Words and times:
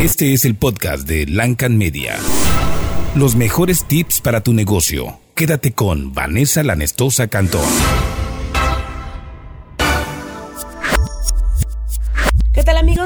Este 0.00 0.32
es 0.32 0.44
el 0.44 0.54
podcast 0.54 1.06
de 1.06 1.26
Lancan 1.26 1.78
Media. 1.78 2.16
Los 3.14 3.36
mejores 3.36 3.84
tips 3.84 4.20
para 4.20 4.42
tu 4.42 4.52
negocio. 4.52 5.18
Quédate 5.34 5.72
con 5.72 6.12
Vanessa 6.12 6.62
Lanestosa 6.62 7.28
Cantón. 7.28 7.62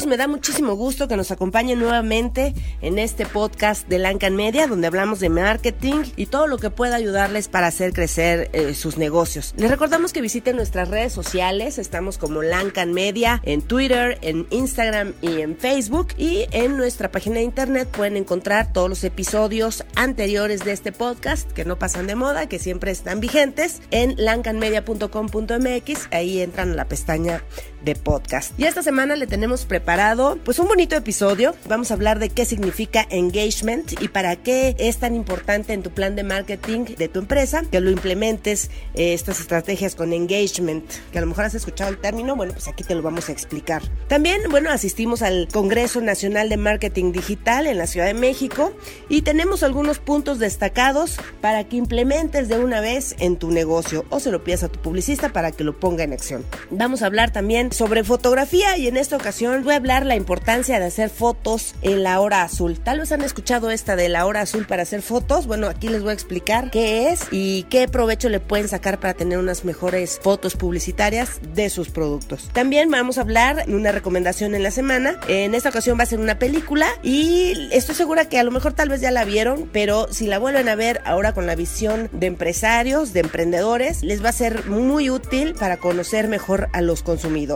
Me 0.07 0.17
da 0.17 0.29
muchísimo 0.29 0.75
gusto 0.75 1.09
que 1.09 1.17
nos 1.17 1.31
acompañen 1.31 1.79
nuevamente 1.79 2.55
en 2.81 2.99
este 2.99 3.27
podcast 3.27 3.89
de 3.89 3.99
Lancan 3.99 4.37
Media, 4.37 4.67
donde 4.67 4.87
hablamos 4.87 5.21
de 5.21 5.29
marketing 5.29 6.05
y 6.17 6.27
todo 6.27 6.47
lo 6.47 6.59
que 6.59 6.71
pueda 6.71 6.97
ayudarles 6.97 7.49
para 7.49 7.67
hacer 7.67 7.93
crecer 7.93 8.51
eh, 8.53 8.75
sus 8.75 8.99
negocios. 8.99 9.55
Les 9.57 9.71
recordamos 9.71 10.13
que 10.13 10.21
visiten 10.21 10.57
nuestras 10.57 10.89
redes 10.89 11.13
sociales, 11.13 11.79
estamos 11.79 12.19
como 12.19 12.43
Lancan 12.43 12.93
Media 12.93 13.41
en 13.45 13.63
Twitter, 13.63 14.19
en 14.23 14.47
Instagram 14.51 15.15
y 15.21 15.41
en 15.41 15.57
Facebook. 15.57 16.09
Y 16.17 16.47
en 16.53 16.77
nuestra 16.77 17.11
página 17.11 17.37
de 17.37 17.43
internet 17.43 17.89
pueden 17.89 18.17
encontrar 18.17 18.73
todos 18.73 18.89
los 18.89 19.05
episodios 19.05 19.85
anteriores 19.95 20.65
de 20.65 20.73
este 20.73 20.93
podcast 20.93 21.51
que 21.53 21.65
no 21.65 21.79
pasan 21.79 22.07
de 22.07 22.15
moda, 22.15 22.49
que 22.49 22.59
siempre 22.59 22.91
están 22.91 23.21
vigentes 23.21 23.83
en 23.91 24.15
lancanmedia.com.mx, 24.17 26.09
ahí 26.13 26.41
entran 26.41 26.73
a 26.73 26.75
la 26.75 26.87
pestaña 26.87 27.43
de 27.87 27.95
podcast. 27.95 28.53
Y 28.59 28.65
esta 28.65 28.83
semana 28.83 29.17
le 29.17 29.27
tenemos 29.27 29.65
preparado 29.65 30.39
pues 30.45 30.59
un 30.59 30.67
bonito 30.67 30.97
episodio. 30.97 31.55
Vamos 31.69 31.91
a 31.91 31.95
hablar 31.95 32.19
de 32.19 32.29
qué 32.29 32.45
significa 32.45 33.07
engagement 33.09 34.03
y 34.03 34.09
para 34.09 34.37
qué 34.37 34.75
es 34.79 34.99
tan 34.99 35.15
importante 35.15 35.73
en 35.73 35.83
tu 35.83 35.91
plan 35.91 36.17
de 36.17 36.25
marketing 36.25 36.85
de 36.99 37.09
tu 37.09 37.21
empresa 37.21 37.63
que 37.71 37.81
lo 37.81 37.91
implementes 37.91 38.71
eh, 38.95 39.15
estas 39.15 39.41
estrategias 39.41 39.95
con 39.95 40.13
engagement, 40.13 40.85
que 41.13 41.19
a 41.19 41.21
lo 41.21 41.29
mejor 41.29 41.45
has 41.45 41.55
escuchado 41.55 41.89
el 41.91 41.99
término, 41.99 42.35
bueno, 42.35 42.53
pues 42.53 42.67
aquí 42.67 42.83
te 42.83 42.95
lo 42.95 43.03
vamos 43.03 43.29
a 43.29 43.33
explicar. 43.33 43.83
También, 44.09 44.43
bueno, 44.51 44.71
asistimos 44.71 45.23
al 45.23 45.47
Congreso 45.53 46.01
Nacional 46.01 46.49
de 46.49 46.57
Marketing 46.57 47.13
Digital 47.13 47.69
en 47.69 47.79
la 47.79 47.87
Ciudad 47.87 48.07
de 48.07 48.15
México 48.15 48.73
y 49.09 49.23
tenemos 49.23 49.63
algunos 49.63 50.01
puntos 50.01 50.41
destacados 50.41 51.19
para 51.41 51.63
que 51.65 51.77
implementes 51.77 52.49
de 52.49 52.59
una 52.59 52.81
vez 52.81 53.15
en 53.21 53.37
tu 53.37 53.53
negocio 53.53 54.05
o 54.11 54.19
se 54.19 54.33
lo 54.33 54.43
pidas 54.43 54.65
a 54.65 54.69
tu 54.69 54.81
publicista 54.81 55.33
para 55.33 55.53
que 55.53 55.63
lo 55.63 55.79
ponga 55.79 56.03
en 56.03 56.13
acción. 56.13 56.45
Vamos 56.71 57.03
a 57.03 57.07
hablar 57.07 57.31
también 57.31 57.71
sobre 57.77 58.05
fotografía 58.05 58.79
y 58.79 58.89
en 58.89 58.97
esta 58.97 59.17
ocasión 59.17 59.63
voy 59.63 59.75
a 59.75 59.77
hablar 59.77 60.07
la 60.07 60.17
importancia 60.17 60.79
de 60.79 60.87
hacer 60.87 61.11
fotos 61.11 61.75
en 61.83 62.03
la 62.03 62.21
hora 62.21 62.43
azul. 62.43 62.81
Tal 62.81 63.01
vez 63.01 63.13
han 63.13 63.21
escuchado 63.21 63.71
esta 63.71 63.97
de 63.97 64.09
la 64.09 64.25
hora 64.25 64.41
azul 64.41 64.67
para 64.67 64.83
hacer 64.83 65.03
fotos. 65.03 65.47
Bueno, 65.47 65.67
aquí 65.67 65.89
les 65.89 66.01
voy 66.01 66.11
a 66.11 66.15
explicar 66.15 66.71
qué 66.71 67.11
es 67.11 67.27
y 67.31 67.65
qué 67.65 67.87
provecho 67.87 68.31
le 68.31 68.41
pueden 68.41 68.69
sacar 68.69 68.99
para 68.99 69.13
tener 69.13 69.37
unas 69.39 69.67
mejores 69.67 70.19
fotos 70.23 70.57
publicitarias 70.57 71.39
de 71.55 71.69
sus 71.69 71.91
productos. 71.91 72.49
También 72.55 72.91
vamos 72.91 73.19
a 73.19 73.21
hablar 73.21 73.67
de 73.67 73.75
una 73.75 73.93
recomendación 73.93 74.55
en 74.55 74.63
la 74.63 74.71
semana. 74.71 75.21
En 75.29 75.55
esta 75.55 75.69
ocasión 75.69 75.99
va 75.99 76.05
a 76.05 76.07
ser 76.07 76.21
una 76.21 76.39
película 76.39 76.87
y 77.03 77.69
estoy 77.73 77.95
segura 77.95 78.27
que 78.27 78.39
a 78.39 78.45
lo 78.45 78.53
mejor 78.53 78.73
tal 78.73 78.89
vez 78.89 79.03
ya 79.03 79.11
la 79.11 79.27
vieron, 79.27 79.69
pero 79.71 80.11
si 80.11 80.27
la 80.27 80.39
vuelven 80.39 80.71
a 80.71 80.77
ver 80.77 81.03
ahora 81.05 81.35
con 81.35 81.47
la 81.47 81.55
visión 81.55 82.09
de 82.13 82.27
empresarios, 82.27 83.13
de 83.13 83.21
emprendedores, 83.21 84.03
les 84.03 84.25
va 84.25 84.31
a 84.31 84.33
ser 84.33 84.67
muy 84.67 85.11
útil 85.11 85.55
para 85.55 85.77
conocer 85.77 86.27
mejor 86.27 86.69
a 86.73 86.81
los 86.81 87.03
consumidores. 87.03 87.56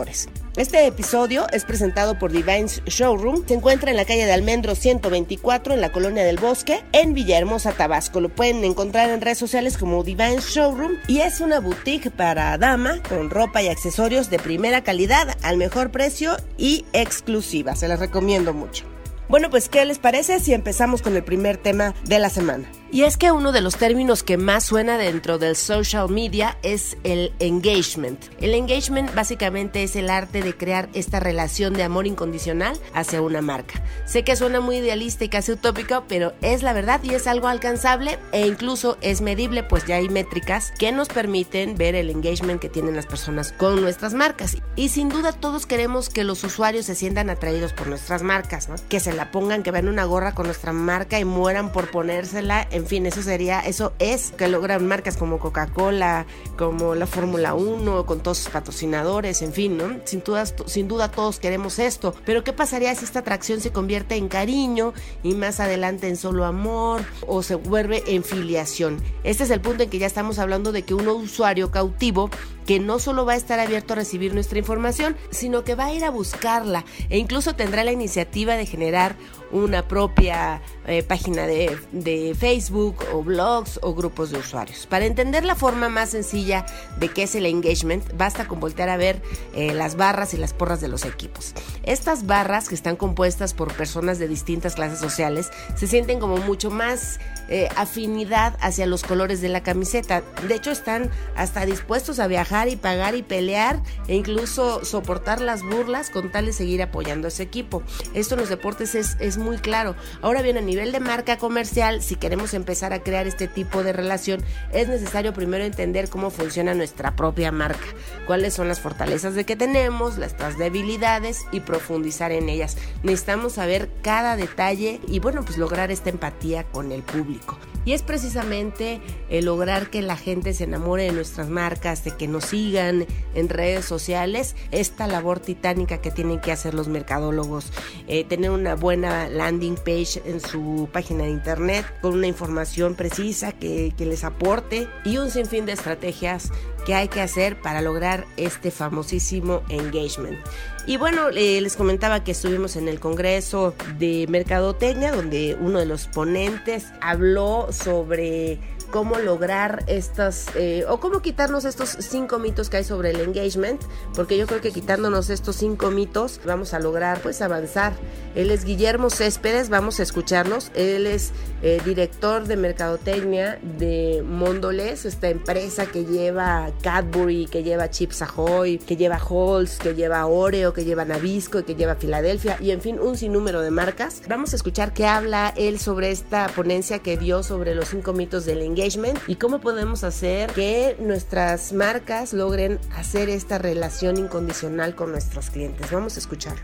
Este 0.57 0.85
episodio 0.85 1.47
es 1.51 1.63
presentado 1.63 2.17
por 2.17 2.31
Divines 2.31 2.81
Showroom. 2.85 3.47
Se 3.47 3.53
encuentra 3.53 3.91
en 3.91 3.97
la 3.97 4.05
calle 4.05 4.25
de 4.25 4.31
Almendro 4.31 4.75
124 4.75 5.73
en 5.73 5.81
la 5.81 5.91
colonia 5.91 6.23
del 6.23 6.37
Bosque, 6.37 6.83
en 6.91 7.13
Villahermosa, 7.13 7.71
Tabasco. 7.71 8.19
Lo 8.19 8.29
pueden 8.29 8.63
encontrar 8.63 9.09
en 9.09 9.21
redes 9.21 9.37
sociales 9.37 9.77
como 9.77 10.03
Divines 10.03 10.45
Showroom 10.47 10.93
y 11.07 11.19
es 11.19 11.39
una 11.39 11.59
boutique 11.59 12.11
para 12.11 12.57
dama 12.57 13.01
con 13.07 13.29
ropa 13.29 13.61
y 13.61 13.67
accesorios 13.67 14.29
de 14.29 14.39
primera 14.39 14.83
calidad 14.83 15.37
al 15.41 15.57
mejor 15.57 15.91
precio 15.91 16.35
y 16.57 16.85
exclusiva. 16.93 17.75
Se 17.75 17.87
las 17.87 17.99
recomiendo 17.99 18.53
mucho. 18.53 18.85
Bueno, 19.29 19.49
pues 19.49 19.69
¿qué 19.69 19.85
les 19.85 19.99
parece 19.99 20.39
si 20.39 20.53
empezamos 20.53 21.01
con 21.01 21.15
el 21.15 21.23
primer 21.23 21.57
tema 21.57 21.93
de 22.03 22.19
la 22.19 22.29
semana? 22.29 22.69
Y 22.93 23.03
es 23.03 23.15
que 23.15 23.31
uno 23.31 23.53
de 23.53 23.61
los 23.61 23.77
términos 23.77 24.21
que 24.21 24.35
más 24.35 24.65
suena 24.65 24.97
dentro 24.97 25.37
del 25.37 25.55
social 25.55 26.09
media 26.09 26.57
es 26.61 26.97
el 27.05 27.31
engagement. 27.39 28.21
El 28.41 28.53
engagement 28.53 29.15
básicamente 29.15 29.83
es 29.83 29.95
el 29.95 30.09
arte 30.09 30.41
de 30.41 30.57
crear 30.57 30.89
esta 30.93 31.21
relación 31.21 31.73
de 31.73 31.83
amor 31.83 32.05
incondicional 32.05 32.77
hacia 32.93 33.21
una 33.21 33.41
marca. 33.41 33.81
Sé 34.05 34.25
que 34.25 34.35
suena 34.35 34.59
muy 34.59 34.75
idealista 34.77 35.23
y 35.23 35.29
casi 35.29 35.53
utópico, 35.53 36.03
pero 36.09 36.33
es 36.41 36.63
la 36.63 36.73
verdad 36.73 37.01
y 37.01 37.13
es 37.13 37.27
algo 37.27 37.47
alcanzable 37.47 38.19
e 38.33 38.45
incluso 38.45 38.97
es 38.99 39.21
medible, 39.21 39.63
pues 39.63 39.85
ya 39.85 39.95
hay 39.95 40.09
métricas 40.09 40.73
que 40.77 40.91
nos 40.91 41.07
permiten 41.07 41.77
ver 41.77 41.95
el 41.95 42.09
engagement 42.09 42.59
que 42.59 42.67
tienen 42.67 42.97
las 42.97 43.05
personas 43.05 43.53
con 43.53 43.81
nuestras 43.81 44.13
marcas. 44.13 44.57
Y 44.75 44.89
sin 44.89 45.07
duda 45.07 45.31
todos 45.31 45.65
queremos 45.65 46.09
que 46.09 46.25
los 46.25 46.43
usuarios 46.43 46.87
se 46.87 46.95
sientan 46.95 47.29
atraídos 47.29 47.71
por 47.71 47.87
nuestras 47.87 48.21
marcas, 48.21 48.67
¿no? 48.67 48.75
que 48.89 48.99
se 48.99 49.13
la 49.13 49.31
pongan, 49.31 49.63
que 49.63 49.71
vean 49.71 49.87
una 49.87 50.03
gorra 50.03 50.35
con 50.35 50.47
nuestra 50.47 50.73
marca 50.73 51.17
y 51.19 51.23
mueran 51.23 51.71
por 51.71 51.89
ponérsela 51.89 52.67
en 52.69 52.80
fin, 52.85 53.05
eso 53.05 53.21
sería, 53.21 53.59
eso 53.61 53.93
es 53.99 54.31
que 54.31 54.47
logran 54.47 54.87
marcas 54.87 55.17
como 55.17 55.39
Coca-Cola, 55.39 56.25
como 56.57 56.95
la 56.95 57.07
Fórmula 57.07 57.53
1, 57.53 58.05
con 58.05 58.19
todos 58.21 58.39
sus 58.39 58.49
patrocinadores, 58.49 59.41
en 59.41 59.53
fin, 59.53 59.77
¿no? 59.77 59.99
Sin 60.05 60.23
duda, 60.23 60.45
sin 60.45 60.87
duda 60.87 61.11
todos 61.11 61.39
queremos 61.39 61.79
esto, 61.79 62.15
pero 62.25 62.43
¿qué 62.43 62.53
pasaría 62.53 62.93
si 62.95 63.05
esta 63.05 63.19
atracción 63.19 63.61
se 63.61 63.71
convierte 63.71 64.15
en 64.15 64.27
cariño 64.27 64.93
y 65.23 65.35
más 65.35 65.59
adelante 65.59 66.07
en 66.07 66.17
solo 66.17 66.45
amor 66.45 67.01
o 67.27 67.43
se 67.43 67.55
vuelve 67.55 68.03
en 68.07 68.23
filiación? 68.23 69.01
Este 69.23 69.43
es 69.43 69.49
el 69.49 69.61
punto 69.61 69.83
en 69.83 69.89
que 69.89 69.99
ya 69.99 70.07
estamos 70.07 70.39
hablando 70.39 70.71
de 70.71 70.83
que 70.83 70.93
un 70.93 71.07
usuario 71.07 71.71
cautivo 71.71 72.29
que 72.65 72.79
no 72.79 72.99
solo 72.99 73.25
va 73.25 73.33
a 73.33 73.37
estar 73.37 73.59
abierto 73.59 73.93
a 73.93 73.97
recibir 73.97 74.33
nuestra 74.33 74.59
información, 74.59 75.15
sino 75.29 75.63
que 75.63 75.75
va 75.75 75.85
a 75.85 75.93
ir 75.93 76.03
a 76.03 76.11
buscarla 76.11 76.85
e 77.09 77.17
incluso 77.17 77.55
tendrá 77.55 77.83
la 77.83 77.91
iniciativa 77.91 78.55
de 78.55 78.65
generar 78.65 79.15
una 79.51 79.85
propia 79.85 80.61
eh, 80.87 81.03
página 81.03 81.45
de, 81.45 81.77
de, 81.91 82.33
Facebook 82.39 82.95
o 83.13 83.21
blogs 83.21 83.79
o 83.83 83.93
grupos 83.93 84.31
de 84.31 84.37
usuarios. 84.37 84.87
Para 84.87 85.05
entender 85.05 85.43
la 85.43 85.55
forma 85.55 85.89
más 85.89 86.11
sencilla 86.11 86.65
de 86.99 87.09
qué 87.09 87.23
es 87.23 87.35
el 87.35 87.45
engagement, 87.45 88.15
basta 88.15 88.47
con 88.47 88.61
voltear 88.61 88.87
a 88.87 88.95
ver 88.95 89.21
eh, 89.53 89.73
las 89.73 89.97
barras 89.97 90.33
y 90.33 90.37
las 90.37 90.53
porras 90.53 90.79
de 90.79 90.87
los 90.87 91.03
equipos. 91.03 91.53
Estas 91.83 92.25
barras, 92.25 92.69
que 92.69 92.75
están 92.75 92.95
compuestas 92.95 93.53
por 93.53 93.73
personas 93.73 94.19
de 94.19 94.29
distintas 94.29 94.75
clases 94.75 94.99
sociales, 94.99 95.51
se 95.75 95.87
sienten 95.87 96.19
como 96.19 96.37
mucho 96.37 96.71
más 96.71 97.19
eh, 97.49 97.67
afinidad 97.75 98.57
hacia 98.61 98.85
los 98.85 99.03
colores 99.03 99.41
de 99.41 99.49
la 99.49 99.63
camiseta. 99.63 100.23
De 100.47 100.55
hecho, 100.55 100.71
están 100.71 101.11
hasta 101.35 101.65
dispuestos 101.65 102.19
a 102.19 102.27
viajar 102.27 102.50
y 102.51 102.75
pagar 102.75 103.15
y 103.15 103.23
pelear 103.23 103.81
e 104.07 104.15
incluso 104.15 104.83
soportar 104.83 105.39
las 105.39 105.63
burlas 105.63 106.09
con 106.09 106.31
tal 106.31 106.47
de 106.47 106.53
seguir 106.53 106.81
apoyando 106.81 107.27
a 107.27 107.29
ese 107.29 107.43
equipo. 107.43 107.81
Esto 108.13 108.35
en 108.35 108.41
los 108.41 108.49
deportes 108.49 108.93
es, 108.93 109.15
es 109.19 109.37
muy 109.37 109.57
claro. 109.57 109.95
Ahora 110.21 110.41
bien, 110.41 110.57
a 110.57 110.61
nivel 110.61 110.91
de 110.91 110.99
marca 110.99 111.37
comercial, 111.37 112.01
si 112.01 112.15
queremos 112.15 112.53
empezar 112.53 112.91
a 112.91 113.03
crear 113.03 113.25
este 113.25 113.47
tipo 113.47 113.83
de 113.83 113.93
relación, 113.93 114.43
es 114.73 114.89
necesario 114.89 115.33
primero 115.33 115.63
entender 115.63 116.09
cómo 116.09 116.29
funciona 116.29 116.73
nuestra 116.73 117.15
propia 117.15 117.51
marca, 117.51 117.85
cuáles 118.27 118.53
son 118.53 118.67
las 118.67 118.81
fortalezas 118.81 119.33
de 119.33 119.45
que 119.45 119.55
tenemos, 119.55 120.17
las 120.17 120.35
debilidades 120.57 121.45
y 121.51 121.61
profundizar 121.61 122.31
en 122.31 122.49
ellas. 122.49 122.77
Necesitamos 123.03 123.53
saber 123.53 123.89
cada 124.01 124.35
detalle 124.35 124.99
y 125.07 125.19
bueno, 125.19 125.43
pues 125.45 125.57
lograr 125.57 125.91
esta 125.91 126.09
empatía 126.09 126.65
con 126.65 126.91
el 126.91 127.01
público. 127.01 127.57
Y 127.83 127.93
es 127.93 128.03
precisamente 128.03 129.01
el 129.29 129.45
lograr 129.45 129.89
que 129.89 130.03
la 130.03 130.15
gente 130.15 130.53
se 130.53 130.65
enamore 130.65 131.03
de 131.03 131.13
nuestras 131.13 131.49
marcas, 131.49 132.03
de 132.03 132.11
que 132.11 132.27
nos 132.27 132.40
sigan 132.41 133.05
en 133.33 133.49
redes 133.49 133.85
sociales, 133.85 134.55
esta 134.71 135.07
labor 135.07 135.39
titánica 135.39 136.01
que 136.01 136.11
tienen 136.11 136.39
que 136.39 136.51
hacer 136.51 136.73
los 136.73 136.87
mercadólogos, 136.87 137.71
eh, 138.07 138.23
tener 138.23 138.51
una 138.51 138.75
buena 138.75 139.29
landing 139.29 139.75
page 139.75 140.21
en 140.25 140.41
su 140.41 140.89
página 140.91 141.23
de 141.23 141.29
internet 141.29 141.85
con 142.01 142.13
una 142.13 142.27
información 142.27 142.95
precisa 142.95 143.51
que, 143.51 143.93
les 144.01 144.23
aporte 144.23 144.87
y 145.05 145.17
un 145.17 145.29
sinfín 145.29 145.67
de 145.67 145.73
estrategias 145.73 146.51
que 146.87 146.95
hay 146.95 147.07
que 147.07 147.21
hacer 147.21 147.61
para 147.61 147.81
lograr 147.81 148.25
este 148.35 148.71
famosísimo 148.71 149.61
engagement. 149.69 150.39
Y 150.87 150.97
bueno, 150.97 151.29
eh, 151.29 151.61
les 151.61 151.75
comentaba 151.75 152.23
que 152.23 152.31
estuvimos 152.31 152.75
en 152.75 152.87
el 152.87 152.99
Congreso 152.99 153.75
de 153.99 154.25
Mercadotecnia, 154.27 155.11
donde 155.11 155.55
uno 155.59 155.77
de 155.77 155.85
los 155.85 156.07
ponentes 156.07 156.87
habló 156.99 157.67
sobre 157.71 158.57
cómo 158.91 159.17
lograr 159.17 159.83
estas, 159.87 160.47
eh, 160.55 160.83
o 160.87 160.99
cómo 160.99 161.21
quitarnos 161.21 161.65
estos 161.65 161.97
cinco 161.99 162.37
mitos 162.39 162.69
que 162.69 162.77
hay 162.77 162.83
sobre 162.83 163.11
el 163.11 163.21
engagement, 163.21 163.81
porque 164.13 164.37
yo 164.37 164.45
creo 164.45 164.61
que 164.61 164.71
quitándonos 164.71 165.29
estos 165.29 165.55
cinco 165.55 165.89
mitos 165.89 166.41
vamos 166.45 166.73
a 166.73 166.79
lograr 166.79 167.21
pues 167.21 167.41
avanzar. 167.41 167.93
Él 168.35 168.51
es 168.51 168.65
Guillermo 168.65 169.09
Céspedes, 169.09 169.69
vamos 169.69 169.99
a 169.99 170.03
escucharnos, 170.03 170.71
él 170.75 171.07
es 171.07 171.31
eh, 171.63 171.81
director 171.85 172.45
de 172.45 172.57
mercadotecnia 172.57 173.59
de 173.61 174.23
Mondoles, 174.25 175.05
esta 175.05 175.29
empresa 175.29 175.85
que 175.85 176.05
lleva 176.05 176.69
Cadbury, 176.81 177.47
que 177.47 177.63
lleva 177.63 177.89
Chips 177.89 178.21
Ahoy, 178.21 178.77
que 178.77 178.97
lleva 178.97 179.17
Halls, 179.17 179.77
que 179.77 179.95
lleva 179.95 180.25
Oreo, 180.25 180.73
que 180.73 180.83
lleva 180.83 181.05
Nabisco 181.05 181.63
que 181.63 181.75
lleva 181.75 181.95
Filadelfia 181.95 182.57
y 182.59 182.71
en 182.71 182.81
fin 182.81 182.99
un 182.99 183.17
sinnúmero 183.17 183.61
de 183.61 183.71
marcas. 183.71 184.21
Vamos 184.27 184.53
a 184.53 184.55
escuchar 184.57 184.93
qué 184.93 185.05
habla 185.05 185.53
él 185.55 185.79
sobre 185.79 186.11
esta 186.11 186.47
ponencia 186.47 186.99
que 186.99 187.17
dio 187.17 187.43
sobre 187.43 187.73
los 187.73 187.89
cinco 187.89 188.13
mitos 188.13 188.45
del 188.45 188.61
engagement 188.61 188.80
y 189.27 189.35
cómo 189.35 189.61
podemos 189.61 190.03
hacer 190.03 190.49
que 190.53 190.95
nuestras 190.99 191.71
marcas 191.71 192.33
logren 192.33 192.79
hacer 192.95 193.29
esta 193.29 193.59
relación 193.59 194.17
incondicional 194.17 194.95
con 194.95 195.11
nuestros 195.11 195.51
clientes. 195.51 195.91
Vamos 195.91 196.15
a 196.15 196.19
escucharlo. 196.19 196.63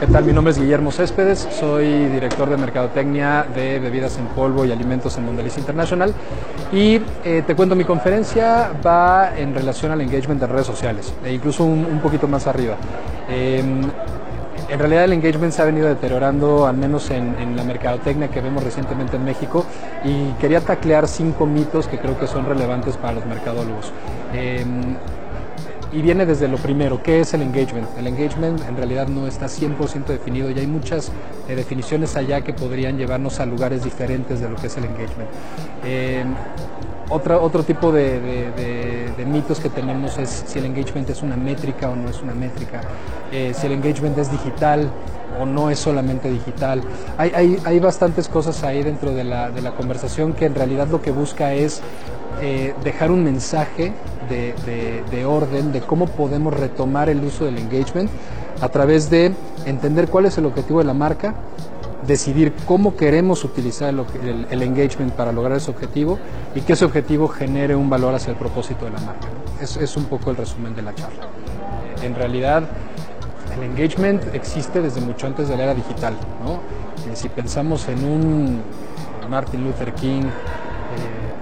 ¿Qué 0.00 0.06
tal? 0.08 0.24
Mi 0.24 0.32
nombre 0.32 0.50
es 0.50 0.58
Guillermo 0.58 0.90
Céspedes, 0.90 1.46
soy 1.60 2.06
director 2.06 2.50
de 2.50 2.56
Mercadotecnia 2.56 3.46
de 3.54 3.78
Bebidas 3.78 4.18
en 4.18 4.26
Polvo 4.26 4.64
y 4.64 4.72
Alimentos 4.72 5.16
en 5.16 5.26
Mondelez 5.26 5.58
International 5.58 6.12
y 6.72 7.00
eh, 7.24 7.44
te 7.46 7.54
cuento, 7.54 7.76
mi 7.76 7.84
conferencia 7.84 8.72
va 8.84 9.32
en 9.38 9.54
relación 9.54 9.92
al 9.92 10.00
engagement 10.00 10.40
de 10.40 10.48
redes 10.48 10.66
sociales 10.66 11.14
e 11.24 11.32
incluso 11.32 11.62
un, 11.64 12.00
poquito 12.00 12.26
más 12.26 12.48
arriba. 12.48 12.76
Em, 13.28 13.82
en 14.68 14.78
realidad 14.78 15.04
el 15.04 15.12
engagement 15.12 15.52
se 15.52 15.62
ha 15.62 15.64
venido 15.64 15.88
deteriorando, 15.88 16.66
al 16.66 16.76
menos 16.76 17.10
en, 17.10 17.56
la 17.56 17.64
mercadotecnia 17.64 18.28
que 18.28 18.40
vemos 18.40 18.64
recientemente 18.64 19.16
en 19.16 19.24
México, 19.24 19.64
y 20.04 20.30
quería 20.40 20.60
taclear 20.60 21.08
cinco 21.08 21.46
mitos 21.46 21.88
que 21.88 21.98
creo 21.98 22.18
que 22.18 22.26
son 22.26 22.46
relevantes 22.46 22.96
para 22.96 23.14
los 23.14 23.26
mercadólogos. 23.26 23.92
Em, 24.32 24.96
y 25.92 26.02
viene 26.02 26.26
desde 26.26 26.48
lo 26.48 26.56
primero, 26.56 27.02
¿qué 27.02 27.20
es 27.20 27.34
el 27.34 27.42
engagement? 27.42 27.88
El 27.98 28.06
engagement 28.06 28.60
en 28.68 28.76
realidad 28.76 29.08
no 29.08 29.26
está 29.26 29.46
100% 29.46 30.06
definido 30.06 30.50
y 30.50 30.58
hay 30.58 30.66
muchas 30.66 31.12
eh, 31.48 31.54
definiciones 31.54 32.16
allá 32.16 32.42
que 32.42 32.52
podrían 32.52 32.98
llevarnos 32.98 33.40
a 33.40 33.46
lugares 33.46 33.84
diferentes 33.84 34.40
de 34.40 34.48
lo 34.48 34.56
que 34.56 34.66
es 34.66 34.76
el 34.76 34.84
engagement. 34.84 35.30
Eh, 35.84 36.24
otro 37.08 37.62
tipo 37.62 37.92
de, 37.92 39.12
mitos 39.26 39.60
que 39.60 39.68
tenemos 39.68 40.18
es 40.18 40.44
si 40.46 40.58
el 40.58 40.64
engagement 40.64 41.08
es 41.08 41.22
una 41.22 41.36
métrica 41.36 41.88
o 41.88 41.94
no 41.94 42.08
es 42.08 42.20
una 42.20 42.34
métrica, 42.34 42.80
eh, 43.30 43.52
si 43.54 43.66
el 43.66 43.74
engagement 43.74 44.18
es 44.18 44.30
digital 44.30 44.90
o 45.40 45.46
no 45.46 45.70
es 45.70 45.78
solamente 45.78 46.30
digital. 46.30 46.82
Hay, 47.18 47.32
hay, 47.34 47.58
hay 47.64 47.78
bastantes 47.78 48.28
cosas 48.28 48.62
ahí 48.62 48.82
dentro 48.82 49.12
de 49.12 49.24
la, 49.24 49.50
de 49.50 49.62
la, 49.62 49.72
conversación 49.72 50.32
que 50.32 50.46
en 50.46 50.54
realidad 50.54 50.88
lo 50.88 51.02
que 51.02 51.10
busca 51.10 51.52
es 51.54 51.82
eh, 52.42 52.74
dejar 52.84 53.10
un 53.10 53.24
mensaje 53.24 53.92
de, 54.28 54.54
de, 55.10 55.24
orden 55.24 55.72
de 55.72 55.80
cómo 55.80 56.06
podemos 56.06 56.52
retomar 56.52 57.08
el 57.08 57.24
uso 57.24 57.44
del 57.44 57.58
engagement 57.58 58.10
a 58.60 58.68
través 58.68 59.08
de 59.08 59.32
entender 59.64 60.08
cuál 60.08 60.26
es 60.26 60.36
el 60.38 60.46
objetivo 60.46 60.80
de 60.80 60.84
la 60.84 60.94
marca, 60.94 61.34
decidir 62.06 62.52
cómo 62.66 62.96
queremos 62.96 63.44
utilizar 63.44 63.88
el, 63.90 64.62
engagement 64.62 65.12
para 65.12 65.32
lograr 65.32 65.58
ese 65.58 65.70
objetivo 65.70 66.18
y 66.54 66.60
que 66.60 66.74
ese 66.74 66.84
objetivo 66.84 67.28
genere 67.28 67.74
un 67.74 67.88
valor 67.88 68.14
hacia 68.14 68.32
el 68.32 68.36
propósito 68.36 68.84
de 68.84 68.92
la 68.92 69.00
marca. 69.00 69.28
Es, 69.60 69.76
es 69.76 69.96
un 69.96 70.04
poco 70.04 70.30
el 70.30 70.36
resumen 70.36 70.74
de 70.74 70.82
la 70.82 70.94
charla. 70.94 71.26
En 72.02 72.14
realidad, 72.14 72.64
el 73.56 73.64
engagement 73.64 74.22
existe 74.34 74.80
desde 74.80 75.00
mucho 75.00 75.26
antes 75.26 75.48
de 75.48 75.56
la 75.56 75.64
era 75.64 75.74
digital. 75.74 76.14
¿no? 76.44 76.54
Eh, 77.10 77.14
si 77.16 77.28
pensamos 77.28 77.88
en 77.88 78.04
un 78.04 78.62
Martin 79.28 79.64
Luther 79.64 79.92
King, 79.94 80.24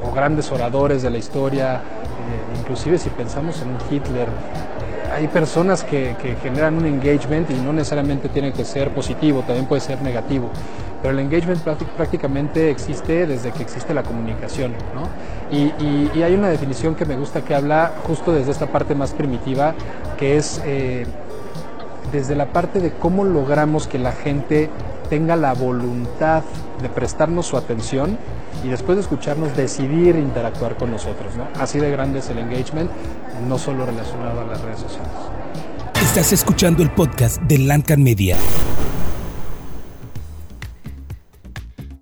o 0.04 0.12
grandes 0.12 0.50
oradores 0.52 1.02
de 1.02 1.10
la 1.10 1.18
historia, 1.18 1.74
eh, 1.74 2.58
inclusive 2.60 2.98
si 2.98 3.10
pensamos 3.10 3.60
en 3.62 3.68
un 3.68 3.78
Hitler, 3.90 4.28
eh, 4.28 5.12
hay 5.12 5.28
personas 5.28 5.84
que, 5.84 6.14
generan 6.42 6.76
un 6.76 6.86
engagement 6.86 7.50
y 7.50 7.54
no 7.54 7.72
necesariamente 7.72 8.28
tiene 8.28 8.52
que 8.52 8.64
ser 8.64 8.90
positivo, 8.90 9.42
también 9.46 9.66
puede 9.66 9.80
ser 9.80 10.02
negativo. 10.02 10.50
Pero 11.02 11.12
el 11.12 11.20
engagement 11.20 11.60
prácticamente 11.96 12.70
existe 12.70 13.26
desde 13.26 13.50
que 13.50 13.62
existe 13.62 13.92
la 13.92 14.02
comunicación. 14.02 14.72
¿no? 14.94 15.08
Y, 15.54 16.22
hay 16.22 16.34
una 16.34 16.48
definición 16.48 16.94
que 16.94 17.04
me 17.04 17.16
gusta 17.16 17.42
que 17.42 17.54
habla 17.54 17.92
justo 18.06 18.32
desde 18.32 18.50
esta 18.50 18.66
parte 18.66 18.94
más 18.94 19.12
primitiva, 19.12 19.74
que 20.16 20.38
es 20.38 20.62
eh, 20.64 21.06
desde 22.12 22.34
la 22.34 22.52
parte 22.52 22.80
de 22.80 22.92
cómo 22.92 23.24
logramos 23.24 23.86
que 23.86 23.98
la 23.98 24.12
gente 24.12 24.70
tenga 25.10 25.36
la 25.36 25.52
voluntad 25.54 26.42
de 26.82 26.88
prestarnos 26.88 27.46
su 27.46 27.56
atención 27.56 28.18
y 28.64 28.68
después 28.68 28.96
de 28.96 29.02
escucharnos 29.02 29.56
decidir 29.56 30.16
interactuar 30.16 30.76
con 30.76 30.90
nosotros. 30.90 31.36
¿no? 31.36 31.46
Así 31.60 31.78
de 31.78 31.90
grande 31.90 32.20
es 32.20 32.30
el 32.30 32.38
engagement, 32.38 32.90
no 33.48 33.58
solo 33.58 33.86
relacionado 33.86 34.40
a 34.40 34.44
las 34.44 34.60
redes 34.60 34.80
sociales. 34.80 35.10
Estás 36.02 36.32
escuchando 36.32 36.82
el 36.82 36.90
podcast 36.90 37.40
de 37.42 37.58
Lancan 37.58 38.02
Media. 38.02 38.36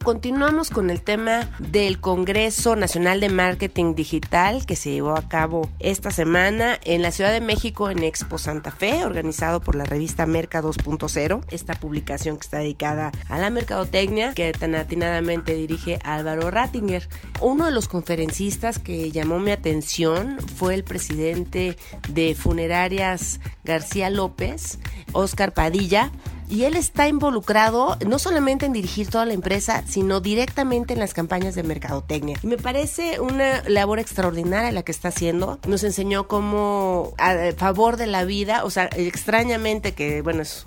Continuamos 0.03 0.71
con 0.71 0.91
el 0.91 1.01
tema 1.01 1.49
del 1.61 2.01
Congreso 2.01 2.75
Nacional 2.75 3.21
de 3.21 3.29
Marketing 3.29 3.95
Digital 3.95 4.67
que 4.67 4.75
se 4.75 4.91
llevó 4.91 5.17
a 5.17 5.29
cabo 5.29 5.71
esta 5.79 6.11
semana 6.11 6.77
en 6.83 7.03
la 7.03 7.13
Ciudad 7.13 7.31
de 7.31 7.41
México 7.41 7.89
en 7.89 8.03
Expo 8.03 8.37
Santa 8.37 8.73
Fe, 8.73 9.05
organizado 9.05 9.61
por 9.61 9.77
la 9.77 9.85
revista 9.85 10.27
Merca 10.27 10.61
2.0, 10.61 11.45
esta 11.53 11.75
publicación 11.75 12.37
que 12.37 12.43
está 12.43 12.59
dedicada 12.59 13.13
a 13.29 13.39
la 13.39 13.51
mercadotecnia 13.51 14.35
que 14.35 14.51
tan 14.53 14.75
atinadamente 14.75 15.55
dirige 15.55 16.01
Álvaro 16.03 16.51
Rattinger. 16.51 17.09
Uno 17.41 17.67
de 17.67 17.71
los 17.71 17.87
conferencistas 17.87 18.81
que 18.81 19.13
llamó 19.13 19.39
mi 19.39 19.53
atención 19.53 20.39
fue 20.57 20.75
el 20.75 20.83
presidente 20.83 21.77
de 22.09 22.35
Funerarias 22.35 23.39
García 23.63 24.11
López, 24.11 24.81
Oscar 25.13 25.55
Padilla, 25.55 26.11
y 26.53 26.65
él 26.65 26.77
está 26.77 27.09
involucrado 27.09 27.97
no 28.07 28.19
solamente 28.19 28.67
en 28.67 28.75
dirigir 28.75 29.09
toda 29.09 29.25
la 29.25 29.33
empresa, 29.33 29.85
sino 29.89 30.21
directamente 30.21 30.93
en 30.93 31.01
las 31.01 31.15
campañas 31.15 31.55
de 31.55 31.63
mercadotecnia. 31.63 32.39
Me 32.43 32.59
parece 32.59 33.21
una 33.21 33.67
labor 33.67 33.99
extraordinaria 33.99 34.71
la 34.71 34.83
que 34.83 34.93
está 34.93 35.09
haciendo. 35.09 35.59
Nos 35.67 35.83
enseñó 35.83 36.29
cómo 36.29 37.15
a 37.17 37.53
favor 37.57 37.97
de 37.97 38.07
la 38.07 38.25
vida, 38.25 38.65
o 38.65 38.71
sea, 38.71 38.91
extrañamente 38.95 39.93
que, 39.93 40.21
bueno, 40.21 40.43
es, 40.43 40.65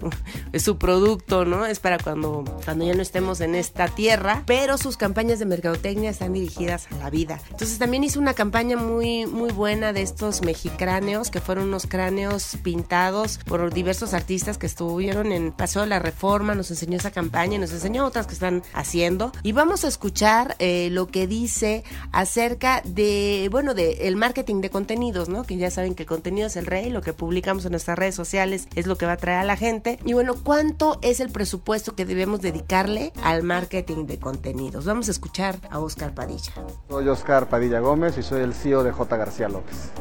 su 0.57 0.77
producto, 0.79 1.45
¿no? 1.45 1.67
Es 1.67 1.79
para 1.79 1.99
cuando, 1.99 2.43
cuando 2.65 2.83
ya 2.83 2.95
no 2.95 3.03
estemos 3.03 3.39
en 3.41 3.53
esta 3.53 3.87
tierra, 3.87 4.41
pero 4.47 4.79
sus 4.79 4.97
campañas 4.97 5.37
de 5.37 5.45
mercadotecnia 5.45 6.09
están 6.09 6.33
dirigidas 6.33 6.87
a 6.91 6.95
la 6.97 7.09
vida. 7.11 7.39
Entonces 7.51 7.77
también 7.77 8.03
hizo 8.03 8.19
una 8.19 8.33
campaña 8.33 8.75
muy, 8.75 9.27
muy 9.27 9.51
buena 9.51 9.93
de 9.93 10.01
estos 10.01 10.41
mexicráneos, 10.41 11.29
que 11.29 11.41
fueron 11.41 11.65
unos 11.65 11.85
cráneos 11.85 12.57
pintados 12.63 13.39
por 13.45 13.71
diversos 13.71 14.15
artistas 14.15 14.57
que 14.57 14.65
estuvieron 14.65 15.31
en 15.31 15.51
de 15.81 15.87
la 15.87 15.99
reforma, 15.99 16.55
nos 16.55 16.69
enseñó 16.71 16.97
esa 16.97 17.11
campaña 17.11 17.35
nos 17.59 17.71
enseñó 17.71 18.05
otras 18.05 18.27
que 18.27 18.33
están 18.33 18.63
haciendo. 18.73 19.31
Y 19.43 19.51
vamos 19.51 19.83
a 19.83 19.87
escuchar 19.87 20.55
eh, 20.59 20.89
lo 20.91 21.07
que 21.07 21.27
dice 21.27 21.83
acerca 22.11 22.81
de, 22.85 23.47
bueno, 23.51 23.73
de 23.73 24.07
el 24.07 24.15
marketing 24.15 24.61
de 24.61 24.69
contenidos, 24.69 25.29
¿no? 25.29 25.43
Que 25.43 25.57
ya 25.57 25.69
saben 25.69 25.95
que 25.95 26.03
el 26.03 26.09
contenido 26.09 26.47
es 26.47 26.55
el 26.55 26.65
rey, 26.65 26.89
lo 26.89 27.01
que 27.01 27.13
publicamos 27.13 27.65
en 27.65 27.71
nuestras 27.71 27.97
redes 27.97 28.15
sociales 28.15 28.67
es 28.75 28.87
lo 28.87 28.97
que 28.97 29.05
va 29.05 29.13
a 29.13 29.17
traer 29.17 29.39
a 29.39 29.43
la 29.43 29.57
gente. 29.57 29.99
Y 30.05 30.13
bueno, 30.13 30.35
¿cuánto 30.41 30.99
es 31.01 31.19
el 31.19 31.29
presupuesto 31.29 31.95
que 31.95 32.05
debemos 32.05 32.41
dedicarle 32.41 33.11
al 33.21 33.43
marketing 33.43 34.05
de 34.05 34.19
contenidos? 34.19 34.85
Vamos 34.85 35.07
a 35.07 35.11
escuchar 35.11 35.57
a 35.69 35.79
Oscar 35.79 36.13
Padilla. 36.13 36.53
Soy 36.89 37.07
Oscar 37.07 37.49
Padilla 37.49 37.79
Gómez 37.79 38.17
y 38.17 38.23
soy 38.23 38.41
el 38.41 38.53
CEO 38.53 38.83
de 38.83 38.91
J. 38.91 39.17
García 39.17 39.49
López. 39.49 39.91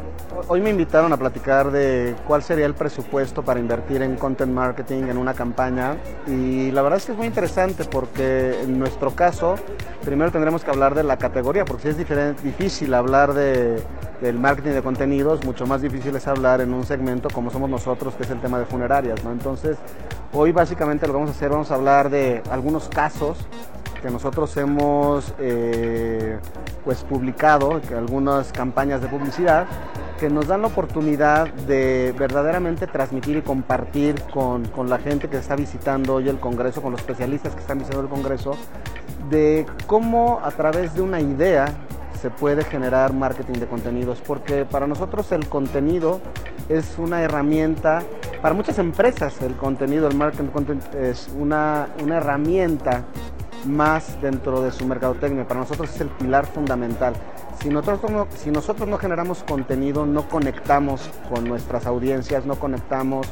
Hoy 0.49 0.61
me 0.61 0.71
invitaron 0.71 1.13
a 1.13 1.17
platicar 1.17 1.71
de 1.71 2.15
cuál 2.27 2.43
sería 2.43 2.67
el 2.67 2.75
presupuesto 2.75 3.43
para 3.43 3.61
invertir 3.61 4.03
en 4.03 4.17
content 4.17 4.53
marketing 4.53 5.05
en 5.05 5.19
una 5.19 5.35
campaña 5.35 5.64
y 6.27 6.71
la 6.73 6.83
verdad 6.83 6.99
es 6.99 7.07
que 7.07 7.13
es 7.13 7.19
muy 7.19 7.27
interesante 7.27 7.85
porque 7.85 8.61
en 8.63 8.79
nuestro 8.79 9.11
caso 9.11 9.55
primero 10.05 10.31
tendremos 10.31 10.65
que 10.65 10.71
hablar 10.71 10.95
de 10.95 11.03
la 11.03 11.17
categoría 11.17 11.65
porque 11.65 11.85
si 11.85 11.89
es 11.91 11.97
diferente, 11.97 12.43
difícil 12.43 12.93
hablar 12.93 13.33
de, 13.35 13.83
del 14.21 14.39
marketing 14.39 14.73
de 14.73 14.83
contenidos, 14.83 15.45
mucho 15.45 15.67
más 15.67 15.81
difícil 15.81 16.15
es 16.17 16.27
hablar 16.27 16.61
en 16.61 16.75
un 16.75 16.85
segmento 16.85 17.29
como 17.31 17.51
somos 17.51 17.71
nosotros 17.71 18.15
que 18.15 18.25
es 18.25 18.31
el 18.31 18.41
tema 18.41 18.59
de 18.59 18.67
funerarias. 18.67 19.23
¿no? 19.25 19.33
Entonces 19.33 19.77
hoy 20.33 20.53
básicamente 20.53 21.07
lo 21.07 21.13
que 21.15 21.19
vamos 21.19 21.31
a 21.31 21.37
hacer, 21.37 21.51
vamos 21.51 21.71
a 21.71 21.75
hablar 21.75 22.11
de 22.11 22.43
algunos 22.51 22.89
casos 22.89 23.39
que 24.05 24.11
nosotros 24.11 24.55
hemos 24.59 25.33
eh, 25.39 26.39
pues 26.85 27.03
publicado, 27.05 27.81
algunas 27.97 28.53
campañas 28.53 29.01
de 29.01 29.09
publicidad 29.09 29.67
que 30.21 30.29
nos 30.29 30.47
dan 30.47 30.61
la 30.61 30.67
oportunidad 30.67 31.49
de 31.49 32.15
verdaderamente 32.19 32.87
transmitir 32.87 33.39
y 33.39 33.41
compartir 33.41 34.21
con, 34.25 34.67
con, 34.69 34.91
la 34.91 34.99
gente 34.99 35.31
que 35.31 35.39
está 35.39 35.57
visitando 35.57 36.17
hoy 36.17 36.29
el 36.29 36.39
Congreso, 36.39 36.83
con 36.83 36.93
los 36.93 37.01
especialistas 37.01 37.55
que 37.55 37.63
están 37.63 37.79
visitando 37.79 38.03
el 38.03 38.11
Congreso, 38.11 38.59
de 39.31 39.65
cómo 39.87 40.39
a 40.45 40.51
través 40.51 40.95
de 40.95 41.01
una 41.01 41.23
idea 41.23 41.73
se 42.21 42.29
puede 42.29 42.63
generar 42.63 43.15
marketing 43.15 43.59
de 43.59 43.67
contenidos, 43.67 44.21
porque 44.21 44.67
para 44.67 44.87
nosotros 44.87 45.33
el 45.33 45.49
contenido 45.49 46.21
es 46.69 46.99
una 46.99 47.23
herramienta, 47.23 48.03
para 48.43 48.55
muchas 48.55 48.79
empresas 48.79 49.41
el 49.41 49.57
contenido, 49.57 50.09
el 50.09 50.15
marketing 50.15 50.49
content 50.49 50.95
es 50.95 51.31
una, 51.39 51.89
una 52.03 52.19
herramienta 52.19 53.05
más 53.67 54.21
dentro 54.21 54.63
de 54.63 54.73
su 54.73 54.87
mercadotecnia, 54.87 55.47
para 55.47 55.61
nosotros 55.61 55.95
es 55.95 56.01
el 56.01 56.09
pilar 56.09 56.47
fundamental. 56.47 57.15
Si 57.61 57.69
nosotros, 57.69 58.11
no, 58.11 58.27
si 58.37 58.51
nosotros 58.51 58.89
no 58.89 58.99
generamos 58.99 59.43
contenido, 59.45 60.07
no 60.07 60.29
conectamos 60.29 61.11
con 61.29 61.45
nuestras 61.45 61.87
audiencias, 61.87 62.47
no 62.47 62.57
conectamos 62.57 63.27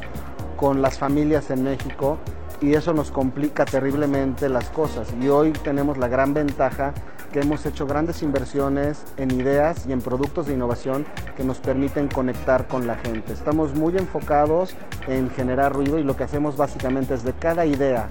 con 0.57 0.81
las 0.81 0.97
familias 0.97 1.49
en 1.51 1.63
México 1.63 2.17
y 2.61 2.75
eso 2.75 2.93
nos 2.93 3.11
complica 3.11 3.65
terriblemente 3.65 4.49
las 4.49 4.69
cosas. 4.69 5.07
Y 5.21 5.27
hoy 5.27 5.51
tenemos 5.51 5.97
la 5.97 6.07
gran 6.07 6.33
ventaja 6.33 6.93
que 7.33 7.41
hemos 7.41 7.65
hecho 7.65 7.87
grandes 7.87 8.21
inversiones 8.21 9.03
en 9.17 9.31
ideas 9.31 9.85
y 9.87 9.91
en 9.91 10.01
productos 10.01 10.47
de 10.47 10.53
innovación 10.53 11.05
que 11.35 11.43
nos 11.43 11.57
permiten 11.57 12.07
conectar 12.07 12.67
con 12.67 12.85
la 12.87 12.95
gente. 12.95 13.33
Estamos 13.33 13.75
muy 13.75 13.97
enfocados 13.97 14.75
en 15.07 15.29
generar 15.31 15.73
ruido 15.73 15.97
y 15.97 16.03
lo 16.03 16.15
que 16.15 16.23
hacemos 16.23 16.55
básicamente 16.55 17.15
es 17.15 17.23
de 17.23 17.33
cada 17.33 17.65
idea 17.65 18.07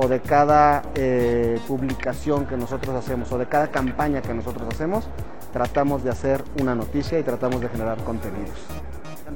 o 0.00 0.06
de 0.06 0.20
cada 0.20 0.82
eh, 0.94 1.60
publicación 1.66 2.46
que 2.46 2.56
nosotros 2.56 2.94
hacemos 2.94 3.30
o 3.32 3.38
de 3.38 3.46
cada 3.46 3.68
campaña 3.68 4.22
que 4.22 4.32
nosotros 4.32 4.68
hacemos, 4.72 5.08
tratamos 5.52 6.04
de 6.04 6.10
hacer 6.10 6.44
una 6.60 6.76
noticia 6.76 7.18
y 7.18 7.24
tratamos 7.24 7.60
de 7.60 7.68
generar 7.68 7.98
contenidos. 8.04 8.56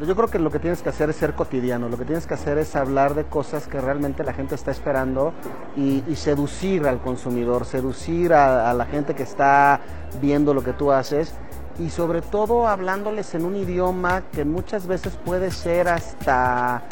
Yo 0.06 0.16
creo 0.16 0.28
que 0.28 0.38
lo 0.38 0.50
que 0.50 0.60
tienes 0.60 0.80
que 0.80 0.88
hacer 0.88 1.10
es 1.10 1.16
ser 1.16 1.34
cotidiano, 1.34 1.88
lo 1.88 1.98
que 1.98 2.04
tienes 2.04 2.26
que 2.26 2.34
hacer 2.34 2.58
es 2.58 2.76
hablar 2.76 3.14
de 3.14 3.24
cosas 3.24 3.66
que 3.66 3.80
realmente 3.80 4.24
la 4.24 4.32
gente 4.32 4.54
está 4.54 4.70
esperando 4.70 5.34
y, 5.76 6.02
seducir 6.14 6.86
al 6.86 7.00
consumidor, 7.00 7.66
seducir 7.66 8.32
a 8.32 8.72
la 8.72 8.86
gente 8.86 9.14
que 9.14 9.24
está 9.24 9.80
viendo 10.20 10.54
lo 10.54 10.62
que 10.62 10.72
tú 10.72 10.92
haces 10.92 11.34
y 11.78 11.90
sobre 11.90 12.22
todo 12.22 12.68
hablándoles 12.68 13.34
en 13.34 13.44
un 13.44 13.56
idioma 13.56 14.22
que 14.32 14.44
muchas 14.44 14.86
veces 14.86 15.18
puede 15.24 15.50
ser 15.50 15.88
hasta 15.88 16.82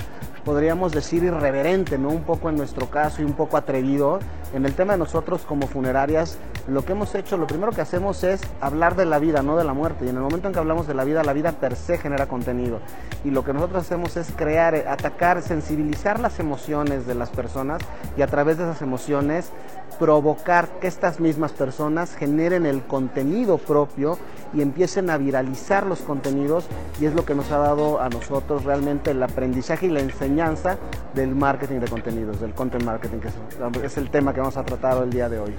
podríamos 0.50 0.90
decir 0.90 1.23
irreverente, 1.23 1.97
¿no? 1.97 2.09
Un 2.09 2.25
poco 2.25 2.49
en 2.49 2.57
nuestro 2.57 2.90
caso 2.90 3.23
y 3.23 3.25
un 3.25 3.35
poco 3.35 3.57
atrevido. 3.57 4.19
En 4.52 4.66
el 4.66 4.75
tema 4.75 4.95
de 4.95 4.99
nosotros 4.99 5.42
como 5.42 5.69
funerarias, 5.69 6.38
lo 6.66 6.85
que 6.85 6.90
hemos 6.90 7.14
hecho, 7.14 7.37
lo 7.37 7.47
primero 7.47 7.71
que 7.71 7.83
hacemos 7.83 8.25
es 8.25 8.40
hablar 8.61 8.97
de 8.97 9.07
la 9.07 9.21
vida, 9.21 9.45
no 9.45 9.57
de 9.57 9.62
la 9.62 9.75
muerte. 9.75 10.07
Y 10.07 10.09
en 10.09 10.16
el 10.16 10.23
momento 10.23 10.49
en 10.49 10.52
que 10.52 10.59
hablamos 10.59 10.88
de 10.88 10.95
la 10.95 11.04
vida, 11.04 11.23
la 11.23 11.35
vida 11.35 11.52
per 11.52 11.76
se 11.76 11.99
genera 11.99 12.26
contenido. 12.26 12.80
Y 13.25 13.30
lo 13.30 13.45
que 13.45 13.52
nosotros 13.52 13.85
hacemos 13.85 14.16
es 14.16 14.33
crear, 14.35 14.75
atacar, 14.75 15.40
sensibilizar 15.40 16.19
las 16.19 16.40
emociones 16.40 17.07
de 17.07 17.14
las 17.14 17.30
personas 17.30 17.80
y 18.16 18.23
a 18.23 18.26
través 18.26 18.59
de 18.59 18.64
esas 18.64 18.83
emociones 18.83 19.52
provocar 20.00 20.80
que 20.80 20.88
estas 20.88 21.21
mismas 21.21 21.52
personas 21.52 22.16
generen 22.16 22.64
el 22.64 22.83
contenido 22.83 23.59
propio 23.59 24.19
y 24.54 24.62
empiecen 24.62 25.11
a 25.11 25.19
viralizar 25.19 25.87
los 25.87 26.00
contenidos 26.00 26.64
y 26.99 27.04
es 27.04 27.14
lo 27.14 27.26
que 27.26 27.35
nos 27.35 27.52
ha 27.52 27.59
dado 27.59 28.00
a 28.00 28.09
nosotros 28.09 28.64
realmente 28.64 29.11
el 29.11 29.23
aprendizaje 29.23 29.87
y 29.87 29.90
la 29.90 30.00
enseñanza 30.00 30.78
del 31.14 31.35
marketing 31.35 31.80
de 31.80 31.88
contenidos, 31.88 32.40
del 32.40 32.54
content 32.54 32.83
marketing, 32.83 33.19
que 33.19 33.87
es, 33.87 33.97
el 33.99 34.11
tema 34.11 34.33
que 34.33 34.40
vamos 34.40 34.57
a 34.57 34.64
tratar 34.64 35.02
el 35.02 35.11
día 35.11 35.28
de 35.28 35.38
hoy. 35.38 35.54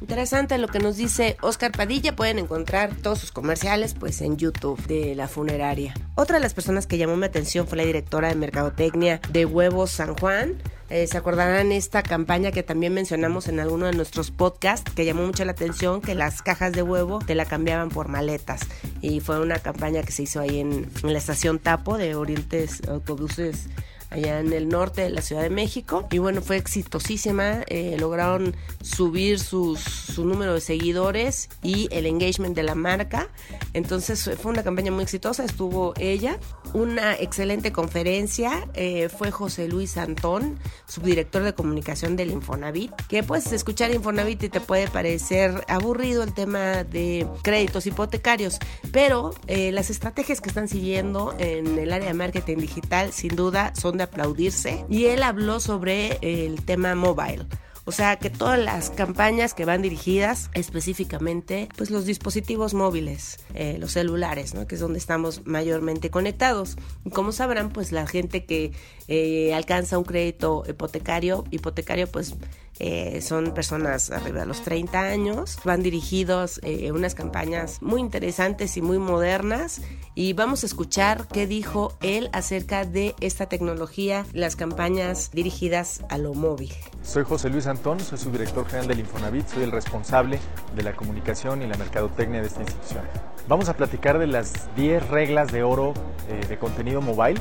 Interesante 0.00 0.56
lo 0.58 0.68
que 0.68 0.78
nos 0.78 0.96
dice 0.96 1.36
Oscar 1.40 1.72
Padilla. 1.72 2.14
Pueden 2.14 2.38
encontrar 2.38 2.94
todos 2.94 3.18
sus 3.18 3.32
comerciales 3.32 3.94
pues 3.94 4.20
en 4.20 4.36
YouTube 4.36 4.80
de 4.86 5.16
la 5.16 5.26
funeraria. 5.26 5.94
Otra 6.14 6.36
de 6.36 6.42
las 6.42 6.54
personas 6.54 6.86
que 6.86 6.98
llamó 6.98 7.16
mi 7.16 7.26
atención 7.26 7.66
fue 7.66 7.78
la 7.78 7.84
directora 7.84 8.28
de 8.28 8.36
Mercadotecnia 8.36 9.20
de 9.30 9.44
Huevos 9.44 9.90
San 9.90 10.14
Juan. 10.14 10.54
Eh, 10.94 11.08
se 11.08 11.18
acordarán 11.18 11.72
esta 11.72 12.04
campaña 12.04 12.52
que 12.52 12.62
también 12.62 12.94
mencionamos 12.94 13.48
en 13.48 13.58
alguno 13.58 13.86
de 13.86 13.94
nuestros 13.94 14.30
podcasts 14.30 14.92
que 14.94 15.04
llamó 15.04 15.26
mucho 15.26 15.44
la 15.44 15.50
atención 15.50 16.00
que 16.00 16.14
las 16.14 16.40
cajas 16.40 16.70
de 16.70 16.84
huevo 16.84 17.18
te 17.18 17.34
la 17.34 17.46
cambiaban 17.46 17.88
por 17.88 18.06
maletas. 18.06 18.60
Y 19.00 19.18
fue 19.18 19.40
una 19.40 19.58
campaña 19.58 20.04
que 20.04 20.12
se 20.12 20.22
hizo 20.22 20.38
ahí 20.38 20.60
en, 20.60 20.88
en 21.02 21.12
la 21.12 21.18
estación 21.18 21.58
Tapo 21.58 21.98
de 21.98 22.14
Orientes 22.14 22.80
Autobuses 22.86 23.66
allá 24.14 24.38
en 24.38 24.52
el 24.52 24.68
norte 24.68 25.02
de 25.02 25.10
la 25.10 25.22
Ciudad 25.22 25.42
de 25.42 25.50
México. 25.50 26.06
Y 26.10 26.18
bueno, 26.18 26.40
fue 26.40 26.56
exitosísima. 26.56 27.62
Eh, 27.66 27.96
lograron 27.98 28.54
subir 28.80 29.40
sus, 29.40 29.80
su 29.80 30.24
número 30.24 30.54
de 30.54 30.60
seguidores 30.60 31.48
y 31.62 31.88
el 31.90 32.06
engagement 32.06 32.54
de 32.54 32.62
la 32.62 32.74
marca. 32.74 33.28
Entonces 33.72 34.30
fue 34.40 34.52
una 34.52 34.62
campaña 34.62 34.92
muy 34.92 35.02
exitosa. 35.02 35.44
Estuvo 35.44 35.94
ella. 35.98 36.38
Una 36.72 37.14
excelente 37.14 37.72
conferencia 37.72 38.68
eh, 38.74 39.08
fue 39.08 39.30
José 39.30 39.68
Luis 39.68 39.96
Antón, 39.96 40.58
subdirector 40.86 41.42
de 41.42 41.54
comunicación 41.54 42.16
del 42.16 42.30
Infonavit. 42.30 42.92
Que 43.08 43.22
puedes 43.22 43.52
escuchar 43.52 43.92
Infonavit 43.92 44.44
y 44.44 44.48
te 44.48 44.60
puede 44.60 44.88
parecer 44.88 45.64
aburrido 45.68 46.22
el 46.22 46.32
tema 46.34 46.84
de 46.84 47.26
créditos 47.42 47.86
hipotecarios. 47.86 48.58
Pero 48.92 49.34
eh, 49.48 49.72
las 49.72 49.90
estrategias 49.90 50.40
que 50.40 50.48
están 50.48 50.68
siguiendo 50.68 51.34
en 51.38 51.78
el 51.78 51.92
área 51.92 52.08
de 52.08 52.14
marketing 52.14 52.58
digital 52.58 53.12
sin 53.12 53.34
duda 53.34 53.72
son 53.74 53.98
de 53.98 54.03
aplaudirse 54.04 54.84
y 54.88 55.06
él 55.06 55.22
habló 55.22 55.60
sobre 55.60 56.18
el 56.22 56.64
tema 56.64 56.94
mobile. 56.94 57.46
O 57.86 57.92
sea 57.92 58.16
que 58.16 58.30
todas 58.30 58.58
las 58.58 58.88
campañas 58.88 59.52
que 59.52 59.66
van 59.66 59.82
dirigidas 59.82 60.50
específicamente, 60.54 61.68
pues 61.76 61.90
los 61.90 62.06
dispositivos 62.06 62.72
móviles, 62.72 63.40
eh, 63.54 63.76
los 63.78 63.92
celulares, 63.92 64.54
¿no? 64.54 64.66
que 64.66 64.76
es 64.76 64.80
donde 64.80 64.98
estamos 64.98 65.42
mayormente 65.44 66.08
conectados. 66.08 66.76
Y 67.04 67.10
como 67.10 67.30
sabrán, 67.32 67.68
pues 67.68 67.92
la 67.92 68.06
gente 68.06 68.46
que 68.46 68.72
eh, 69.08 69.52
alcanza 69.54 69.98
un 69.98 70.04
crédito 70.04 70.64
hipotecario, 70.68 71.44
hipotecario 71.50 72.06
pues 72.06 72.34
eh, 72.80 73.20
son 73.20 73.54
personas 73.54 74.10
arriba 74.10 74.40
de 74.40 74.46
los 74.46 74.62
30 74.62 74.98
años, 75.00 75.58
van 75.64 75.82
dirigidos 75.82 76.58
eh, 76.64 76.90
unas 76.90 77.14
campañas 77.14 77.80
muy 77.82 78.00
interesantes 78.00 78.76
y 78.76 78.82
muy 78.82 78.98
modernas 78.98 79.80
y 80.16 80.32
vamos 80.32 80.64
a 80.64 80.66
escuchar 80.66 81.28
qué 81.28 81.46
dijo 81.46 81.96
él 82.02 82.30
acerca 82.32 82.84
de 82.84 83.14
esta 83.20 83.46
tecnología, 83.46 84.26
las 84.32 84.56
campañas 84.56 85.30
dirigidas 85.32 86.02
a 86.08 86.18
lo 86.18 86.34
móvil. 86.34 86.72
Soy 87.04 87.24
José 87.24 87.48
Luis 87.48 87.66
Antón, 87.66 88.00
soy 88.00 88.18
subdirector 88.18 88.66
general 88.66 88.88
del 88.88 89.00
Infonavit, 89.00 89.46
soy 89.46 89.62
el 89.62 89.70
responsable 89.70 90.40
de 90.74 90.82
la 90.82 90.96
comunicación 90.96 91.62
y 91.62 91.68
la 91.68 91.76
mercadotecnia 91.76 92.40
de 92.40 92.48
esta 92.48 92.62
institución. 92.62 93.04
Vamos 93.46 93.68
a 93.68 93.76
platicar 93.76 94.18
de 94.18 94.26
las 94.26 94.74
10 94.74 95.08
reglas 95.10 95.52
de 95.52 95.62
oro 95.62 95.92
eh, 96.28 96.46
de 96.48 96.58
contenido 96.58 97.02
mobile, 97.02 97.38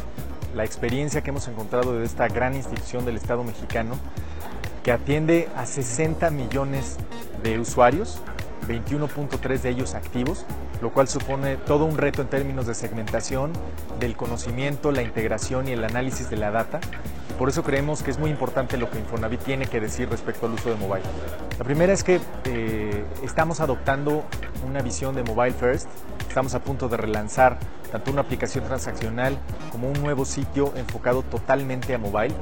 la 0.53 0.63
experiencia 0.63 1.21
que 1.21 1.29
hemos 1.29 1.47
encontrado 1.47 1.97
de 1.97 2.05
esta 2.05 2.27
gran 2.27 2.55
institución 2.55 3.05
del 3.05 3.17
Estado 3.17 3.43
mexicano 3.43 3.95
que 4.83 4.91
atiende 4.91 5.49
a 5.55 5.65
60 5.65 6.29
millones 6.29 6.97
de 7.41 7.59
usuarios, 7.59 8.21
21.3 8.67 9.61
de 9.61 9.69
ellos 9.69 9.95
activos, 9.95 10.45
lo 10.81 10.91
cual 10.91 11.07
supone 11.07 11.57
todo 11.57 11.85
un 11.85 11.97
reto 11.97 12.21
en 12.21 12.27
términos 12.27 12.67
de 12.67 12.73
segmentación, 12.73 13.51
del 13.99 14.15
conocimiento, 14.15 14.91
la 14.91 15.01
integración 15.01 15.67
y 15.67 15.71
el 15.71 15.83
análisis 15.83 16.29
de 16.29 16.37
la 16.37 16.51
data. 16.51 16.79
Por 17.37 17.49
eso 17.49 17.63
creemos 17.63 18.03
que 18.03 18.11
es 18.11 18.19
muy 18.19 18.29
importante 18.29 18.77
lo 18.77 18.89
que 18.89 18.99
Infonavit 18.99 19.41
tiene 19.41 19.65
que 19.65 19.79
decir 19.79 20.09
respecto 20.09 20.45
al 20.45 20.53
uso 20.53 20.69
de 20.69 20.75
mobile. 20.75 21.03
La 21.57 21.65
primera 21.65 21.91
es 21.91 22.03
que 22.03 22.19
eh, 22.45 23.03
estamos 23.23 23.59
adoptando 23.59 24.23
una 24.67 24.81
visión 24.81 25.15
de 25.15 25.23
mobile 25.23 25.53
first. 25.53 25.87
Estamos 26.27 26.53
a 26.53 26.63
punto 26.63 26.89
de 26.89 26.97
relanzar 26.97 27.57
tanto 27.91 28.11
una 28.11 28.21
aplicación 28.21 28.63
transaccional 28.63 29.37
como 29.71 29.87
un 29.87 30.01
nuevo 30.01 30.25
sitio 30.25 30.73
enfocado 30.75 31.21
totalmente 31.21 31.93
a 31.93 31.99
mobile, 31.99 32.33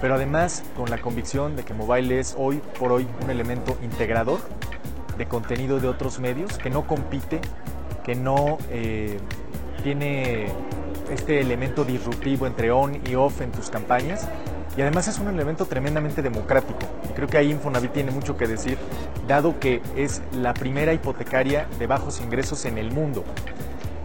pero 0.00 0.14
además 0.14 0.62
con 0.76 0.88
la 0.88 0.98
convicción 0.98 1.56
de 1.56 1.64
que 1.64 1.74
mobile 1.74 2.20
es 2.20 2.36
hoy 2.38 2.62
por 2.78 2.92
hoy 2.92 3.08
un 3.22 3.30
elemento 3.30 3.76
integrador 3.82 4.38
de 5.20 5.28
contenido 5.28 5.80
de 5.80 5.86
otros 5.86 6.18
medios, 6.18 6.56
que 6.56 6.70
no 6.70 6.86
compite, 6.86 7.42
que 8.02 8.14
no 8.14 8.56
eh, 8.70 9.18
tiene 9.82 10.46
este 11.12 11.40
elemento 11.40 11.84
disruptivo 11.84 12.46
entre 12.46 12.70
on 12.70 12.98
y 13.06 13.16
off 13.16 13.42
en 13.42 13.52
tus 13.52 13.68
campañas. 13.68 14.26
Y 14.78 14.80
además 14.80 15.08
es 15.08 15.18
un 15.18 15.28
elemento 15.28 15.66
tremendamente 15.66 16.22
democrático. 16.22 16.78
Y 17.04 17.12
creo 17.12 17.28
que 17.28 17.36
ahí 17.36 17.50
Infonavit 17.50 17.92
tiene 17.92 18.12
mucho 18.12 18.38
que 18.38 18.46
decir, 18.46 18.78
dado 19.28 19.60
que 19.60 19.82
es 19.94 20.22
la 20.32 20.54
primera 20.54 20.94
hipotecaria 20.94 21.66
de 21.78 21.86
bajos 21.86 22.22
ingresos 22.22 22.64
en 22.64 22.78
el 22.78 22.90
mundo. 22.90 23.22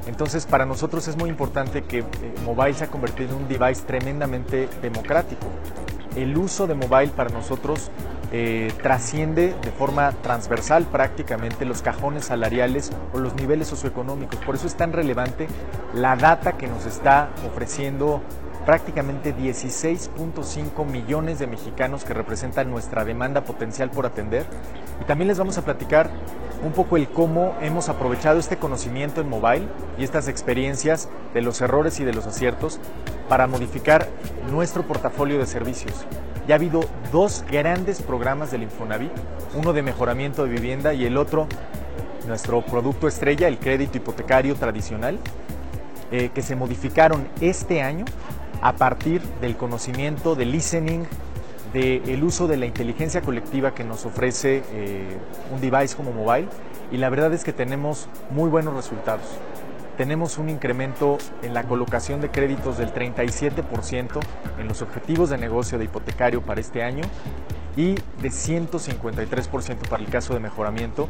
Entonces, 0.07 0.45
para 0.45 0.65
nosotros 0.65 1.07
es 1.07 1.15
muy 1.15 1.29
importante 1.29 1.83
que 1.83 1.99
eh, 1.99 2.05
mobile 2.43 2.73
se 2.73 2.83
ha 2.83 2.87
convertido 2.87 3.37
en 3.37 3.43
un 3.43 3.47
device 3.47 3.83
tremendamente 3.83 4.67
democrático. 4.81 5.47
El 6.17 6.37
uso 6.37 6.67
de 6.67 6.73
mobile 6.73 7.13
para 7.15 7.29
nosotros 7.29 7.89
eh, 8.31 8.71
trasciende 8.81 9.55
de 9.61 9.71
forma 9.71 10.11
transversal 10.23 10.85
prácticamente 10.85 11.65
los 11.65 11.81
cajones 11.81 12.25
salariales 12.25 12.91
o 13.13 13.19
los 13.19 13.35
niveles 13.35 13.67
socioeconómicos. 13.67 14.39
Por 14.39 14.55
eso 14.55 14.67
es 14.67 14.75
tan 14.75 14.93
relevante 14.93 15.47
la 15.93 16.15
data 16.15 16.53
que 16.53 16.67
nos 16.67 16.85
está 16.85 17.29
ofreciendo 17.47 18.21
prácticamente 18.65 19.35
16.5 19.35 20.85
millones 20.85 21.39
de 21.39 21.47
mexicanos 21.47 22.03
que 22.03 22.13
representan 22.13 22.71
nuestra 22.71 23.05
demanda 23.05 23.43
potencial 23.43 23.91
por 23.91 24.05
atender. 24.05 24.45
Y 25.01 25.05
también 25.05 25.27
les 25.27 25.37
vamos 25.37 25.57
a 25.57 25.61
platicar 25.63 26.09
un 26.63 26.71
poco 26.71 26.97
el 26.97 27.07
cómo 27.07 27.55
hemos 27.61 27.89
aprovechado 27.89 28.39
este 28.39 28.57
conocimiento 28.57 29.21
en 29.21 29.29
mobile 29.29 29.67
y 29.99 30.03
estas 30.03 30.27
experiencias 30.27 31.09
de 31.33 31.41
los 31.41 31.61
errores 31.61 31.99
y 31.99 32.05
de 32.05 32.13
los 32.13 32.25
aciertos 32.25 32.79
para 33.29 33.45
modificar 33.45 34.07
nuestro 34.51 34.83
portafolio 34.83 35.37
de 35.37 35.45
servicios. 35.45 36.05
Ya 36.47 36.55
ha 36.55 36.57
habido 36.57 36.81
dos 37.11 37.43
grandes 37.49 38.01
programas 38.01 38.51
del 38.51 38.63
Infonavit, 38.63 39.11
uno 39.55 39.73
de 39.73 39.81
mejoramiento 39.81 40.43
de 40.43 40.51
vivienda 40.51 40.93
y 40.93 41.05
el 41.05 41.17
otro, 41.17 41.47
nuestro 42.27 42.61
producto 42.61 43.07
estrella, 43.07 43.47
el 43.47 43.57
crédito 43.57 43.97
hipotecario 43.97 44.55
tradicional, 44.55 45.17
eh, 46.11 46.29
que 46.33 46.43
se 46.43 46.55
modificaron 46.55 47.27
este 47.41 47.81
año 47.81 48.05
a 48.61 48.73
partir 48.73 49.21
del 49.41 49.57
conocimiento, 49.57 50.35
del 50.35 50.51
listening, 50.51 51.05
del 51.73 52.23
uso 52.23 52.47
de 52.47 52.57
la 52.57 52.67
inteligencia 52.67 53.21
colectiva 53.21 53.73
que 53.73 53.83
nos 53.83 54.05
ofrece 54.05 54.63
eh, 54.71 55.17
un 55.51 55.59
device 55.59 55.95
como 55.95 56.11
mobile 56.11 56.47
y 56.91 56.97
la 56.97 57.09
verdad 57.09 57.33
es 57.33 57.43
que 57.43 57.53
tenemos 57.53 58.07
muy 58.29 58.49
buenos 58.49 58.73
resultados. 58.75 59.25
Tenemos 59.97 60.37
un 60.37 60.49
incremento 60.49 61.17
en 61.41 61.53
la 61.53 61.63
colocación 61.63 62.19
de 62.19 62.29
créditos 62.29 62.77
del 62.77 62.93
37% 62.93 64.19
en 64.59 64.67
los 64.67 64.81
objetivos 64.81 65.29
de 65.29 65.37
negocio 65.37 65.77
de 65.77 65.85
hipotecario 65.85 66.41
para 66.41 66.59
este 66.59 66.83
año 66.83 67.03
y 67.77 67.95
de 67.95 68.29
153% 68.29 69.87
para 69.89 70.03
el 70.03 70.09
caso 70.09 70.33
de 70.33 70.39
mejoramiento 70.41 71.07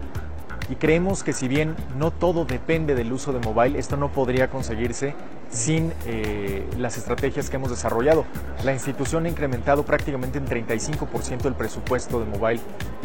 y 0.69 0.75
creemos 0.75 1.23
que 1.23 1.33
si 1.33 1.47
bien 1.47 1.75
no 1.97 2.11
todo 2.11 2.45
depende 2.45 2.95
del 2.95 3.13
uso 3.13 3.33
de 3.33 3.39
mobile, 3.39 3.77
esto 3.77 3.97
no 3.97 4.11
podría 4.11 4.49
conseguirse 4.49 5.13
sin 5.49 5.93
eh, 6.07 6.67
las 6.77 6.97
estrategias 6.97 7.49
que 7.49 7.57
hemos 7.57 7.69
desarrollado. 7.69 8.25
La 8.63 8.73
institución 8.73 9.25
ha 9.25 9.29
incrementado 9.29 9.85
prácticamente 9.85 10.39
en 10.39 10.47
35% 10.47 11.45
el 11.45 11.53
presupuesto 11.53 12.19
de 12.19 12.25
mobile 12.25 12.61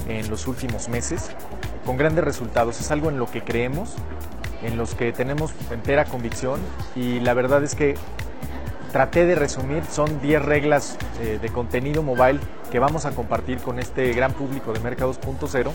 en 0.09 0.31
los 0.31 0.47
últimos 0.47 0.89
meses, 0.89 1.31
con 1.85 1.99
grandes 1.99 2.25
resultados. 2.25 2.81
Es 2.81 2.91
algo 2.91 3.11
en 3.11 3.19
lo 3.19 3.31
que 3.31 3.43
creemos 3.43 3.95
en 4.63 4.77
los 4.77 4.95
que 4.95 5.13
tenemos 5.13 5.53
entera 5.71 6.05
convicción 6.05 6.61
y 6.95 7.21
la 7.21 7.35
verdad 7.35 7.63
es 7.65 7.75
que 7.75 7.95
traté 8.93 9.25
de 9.25 9.35
resumir, 9.35 9.85
son 9.85 10.21
10 10.21 10.43
reglas 10.43 10.99
eh, 11.21 11.39
de 11.41 11.49
contenido 11.49 12.03
mobile 12.03 12.41
que 12.71 12.79
vamos 12.79 13.07
a 13.07 13.13
compartir 13.13 13.59
con 13.59 13.79
este 13.79 14.13
gran 14.13 14.33
público 14.33 14.73
de 14.73 14.81
Merca 14.81 15.07
2.0 15.07 15.71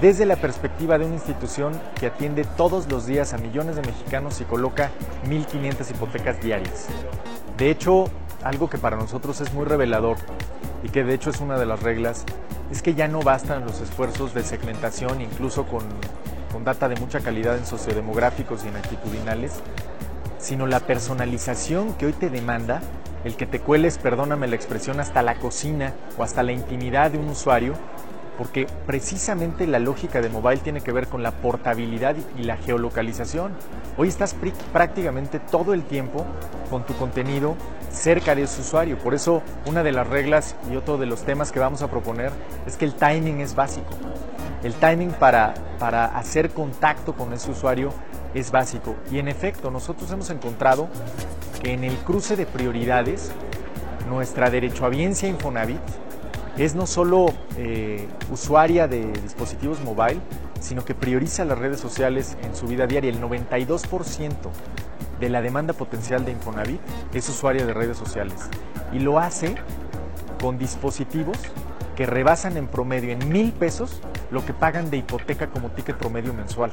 desde 0.00 0.26
la 0.26 0.36
perspectiva 0.36 0.98
de 0.98 1.06
una 1.06 1.14
institución 1.14 1.72
que 1.98 2.06
atiende 2.06 2.44
todos 2.56 2.90
los 2.90 3.06
días 3.06 3.32
a 3.32 3.38
millones 3.38 3.76
de 3.76 3.82
mexicanos 3.82 4.40
y 4.40 4.44
coloca 4.44 4.90
1.500 5.26 5.90
hipotecas 5.90 6.40
diarias. 6.42 6.88
De 7.56 7.70
hecho, 7.70 8.04
algo 8.42 8.68
que 8.68 8.76
para 8.76 8.96
nosotros 8.96 9.40
es 9.40 9.52
muy 9.54 9.64
revelador 9.64 10.18
y 10.82 10.90
que 10.90 11.04
de 11.04 11.14
hecho 11.14 11.30
es 11.30 11.40
una 11.40 11.58
de 11.58 11.64
las 11.64 11.82
reglas, 11.82 12.24
es 12.70 12.82
que 12.82 12.94
ya 12.94 13.08
no 13.08 13.20
bastan 13.20 13.64
los 13.64 13.80
esfuerzos 13.80 14.34
de 14.34 14.42
segmentación, 14.42 15.22
incluso 15.22 15.64
con, 15.66 15.84
con 16.56 16.64
data 16.64 16.88
de 16.88 16.96
mucha 16.96 17.20
calidad 17.20 17.58
en 17.58 17.66
sociodemográficos 17.66 18.64
y 18.64 18.68
en 18.68 18.76
actitudinales, 18.76 19.52
sino 20.38 20.66
la 20.66 20.80
personalización 20.80 21.92
que 21.92 22.06
hoy 22.06 22.14
te 22.14 22.30
demanda 22.30 22.80
el 23.24 23.36
que 23.36 23.44
te 23.44 23.60
cueles, 23.60 23.98
perdóname 23.98 24.48
la 24.48 24.56
expresión, 24.56 24.98
hasta 24.98 25.20
la 25.20 25.34
cocina 25.34 25.92
o 26.16 26.22
hasta 26.22 26.42
la 26.42 26.52
intimidad 26.52 27.10
de 27.10 27.18
un 27.18 27.28
usuario 27.28 27.74
porque 28.38 28.66
precisamente 28.86 29.66
la 29.66 29.78
lógica 29.78 30.22
de 30.22 30.30
mobile 30.30 30.62
tiene 30.62 30.80
que 30.80 30.92
ver 30.92 31.08
con 31.08 31.22
la 31.22 31.30
portabilidad 31.30 32.16
y 32.38 32.44
la 32.44 32.56
geolocalización. 32.56 33.52
Hoy 33.98 34.08
estás 34.08 34.34
prácticamente 34.72 35.38
todo 35.38 35.74
el 35.74 35.82
tiempo 35.82 36.24
con 36.70 36.86
tu 36.86 36.94
contenido 36.94 37.54
cerca 37.90 38.34
de 38.34 38.44
ese 38.44 38.62
usuario. 38.62 38.96
Por 38.96 39.12
eso 39.12 39.42
una 39.66 39.82
de 39.82 39.92
las 39.92 40.06
reglas 40.06 40.56
y 40.72 40.76
otro 40.76 40.96
de 40.96 41.04
los 41.04 41.22
temas 41.22 41.52
que 41.52 41.60
vamos 41.60 41.82
a 41.82 41.90
proponer 41.90 42.32
es 42.66 42.78
que 42.78 42.86
el 42.86 42.94
timing 42.94 43.40
es 43.40 43.54
básico. 43.54 43.90
El 44.66 44.74
timing 44.74 45.12
para, 45.12 45.54
para 45.78 46.06
hacer 46.06 46.50
contacto 46.50 47.14
con 47.14 47.32
ese 47.32 47.52
usuario 47.52 47.92
es 48.34 48.50
básico. 48.50 48.96
Y 49.12 49.20
en 49.20 49.28
efecto, 49.28 49.70
nosotros 49.70 50.10
hemos 50.10 50.28
encontrado 50.30 50.88
que 51.62 51.72
en 51.72 51.84
el 51.84 51.96
cruce 51.98 52.34
de 52.34 52.46
prioridades, 52.46 53.30
nuestra 54.08 54.50
derechohabiencia 54.50 55.28
Infonavit 55.28 55.78
es 56.58 56.74
no 56.74 56.88
solo 56.88 57.26
eh, 57.56 58.08
usuaria 58.32 58.88
de 58.88 59.12
dispositivos 59.12 59.80
mobile, 59.84 60.18
sino 60.58 60.84
que 60.84 60.96
prioriza 60.96 61.44
las 61.44 61.58
redes 61.58 61.78
sociales 61.78 62.36
en 62.42 62.56
su 62.56 62.66
vida 62.66 62.88
diaria. 62.88 63.10
El 63.10 63.22
92% 63.22 64.34
de 65.20 65.28
la 65.28 65.42
demanda 65.42 65.74
potencial 65.74 66.24
de 66.24 66.32
Infonavit 66.32 66.80
es 67.14 67.28
usuaria 67.28 67.64
de 67.64 67.72
redes 67.72 67.96
sociales 67.96 68.50
y 68.92 68.98
lo 68.98 69.20
hace 69.20 69.54
con 70.40 70.58
dispositivos 70.58 71.38
que 71.94 72.04
rebasan 72.04 72.56
en 72.56 72.66
promedio 72.66 73.12
en 73.12 73.28
mil 73.28 73.52
pesos 73.52 74.00
lo 74.30 74.44
que 74.44 74.52
pagan 74.52 74.90
de 74.90 74.98
hipoteca 74.98 75.48
como 75.48 75.70
ticket 75.70 75.96
promedio 75.96 76.32
mensual. 76.34 76.70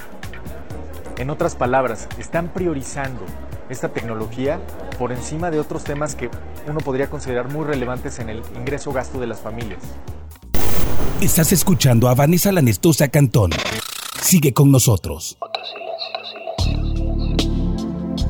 En 1.17 1.29
otras 1.29 1.55
palabras, 1.55 2.07
están 2.17 2.49
priorizando 2.49 3.21
esta 3.69 3.89
tecnología 3.89 4.59
por 4.97 5.11
encima 5.11 5.51
de 5.51 5.59
otros 5.59 5.83
temas 5.83 6.15
que 6.15 6.29
uno 6.67 6.79
podría 6.79 7.09
considerar 7.09 7.49
muy 7.49 7.65
relevantes 7.65 8.19
en 8.19 8.29
el 8.29 8.41
ingreso-gasto 8.55 9.19
de 9.19 9.27
las 9.27 9.39
familias. 9.39 9.81
Estás 11.21 11.51
escuchando 11.53 12.09
a 12.09 12.15
Vanessa 12.15 12.51
Lanestosa 12.51 13.07
Cantón. 13.07 13.51
Sigue 14.21 14.53
con 14.53 14.71
nosotros. 14.71 15.37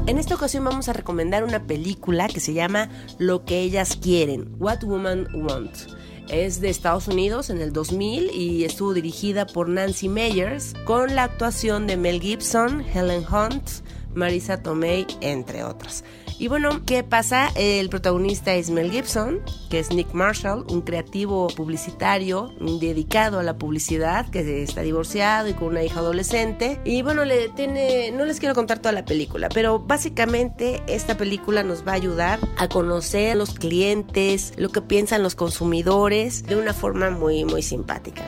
En 0.06 0.18
esta 0.18 0.36
ocasión 0.36 0.66
vamos 0.66 0.90
a 0.90 0.94
recomendar 0.94 1.44
una 1.44 1.66
película 1.66 2.28
que 2.28 2.40
se 2.40 2.54
llama 2.54 2.90
Lo 3.18 3.46
que 3.46 3.62
ellas 3.62 3.98
quieren, 4.00 4.54
What 4.60 4.84
Woman 4.84 5.28
Wants. 5.34 5.88
Es 6.30 6.62
de 6.62 6.70
Estados 6.70 7.08
Unidos 7.08 7.50
en 7.50 7.60
el 7.60 7.74
2000 7.74 8.32
y 8.34 8.64
estuvo 8.64 8.94
dirigida 8.94 9.46
por 9.46 9.70
Nancy 9.70 10.10
Meyers 10.10 10.74
con 10.86 11.16
la 11.16 11.24
actuación 11.24 11.88
de 11.88 11.98
Mel 11.98 12.22
Gibson, 12.22 12.82
Helen 12.82 13.26
Hunt, 13.30 13.70
Marisa 14.16 14.62
Tomei, 14.62 15.06
entre 15.22 15.64
otros. 15.64 16.04
Y 16.40 16.48
bueno, 16.48 16.82
¿qué 16.86 17.04
pasa? 17.04 17.52
El 17.56 17.90
protagonista 17.90 18.54
es 18.54 18.70
Mel 18.70 18.92
Gibson, 18.92 19.40
que 19.70 19.80
es 19.80 19.92
Nick 19.92 20.14
Marshall, 20.14 20.66
un 20.70 20.82
creativo 20.82 21.48
publicitario 21.48 22.54
dedicado 22.60 23.40
a 23.40 23.44
la 23.44 23.58
publicidad, 23.58 24.30
que 24.30 24.64
está 24.64 24.82
divorciado 24.82 25.48
y 25.48 25.54
con 25.54 25.70
una 25.70 25.84
hija 25.84 26.00
adolescente. 26.00 26.80
Y 26.84 27.02
bueno, 27.02 27.24
le 27.24 27.50
tiene, 27.50 28.12
no 28.12 28.26
les 28.26 28.40
quiero 28.40 28.56
contar 28.56 28.80
toda 28.80 28.92
la 28.92 29.06
película, 29.06 29.50
pero 29.54 29.80
básicamente 29.80 30.84
esta 30.88 31.18
película 31.18 31.64
nos 31.64 31.88
va 31.88 31.94
a 31.94 31.96
ayudar 31.96 32.40
a 32.58 32.68
conocer 32.68 33.32
a 33.32 33.36
los 33.36 33.54
clientes, 33.54 34.54
lo 34.58 34.70
que 34.70 34.82
piensan 34.82 35.24
los 35.24 35.36
consumidores, 35.36 36.44
de 36.44 36.56
una 36.56 36.74
forma 36.74 37.10
muy, 37.10 37.46
muy 37.46 37.62
simpática. 37.62 38.26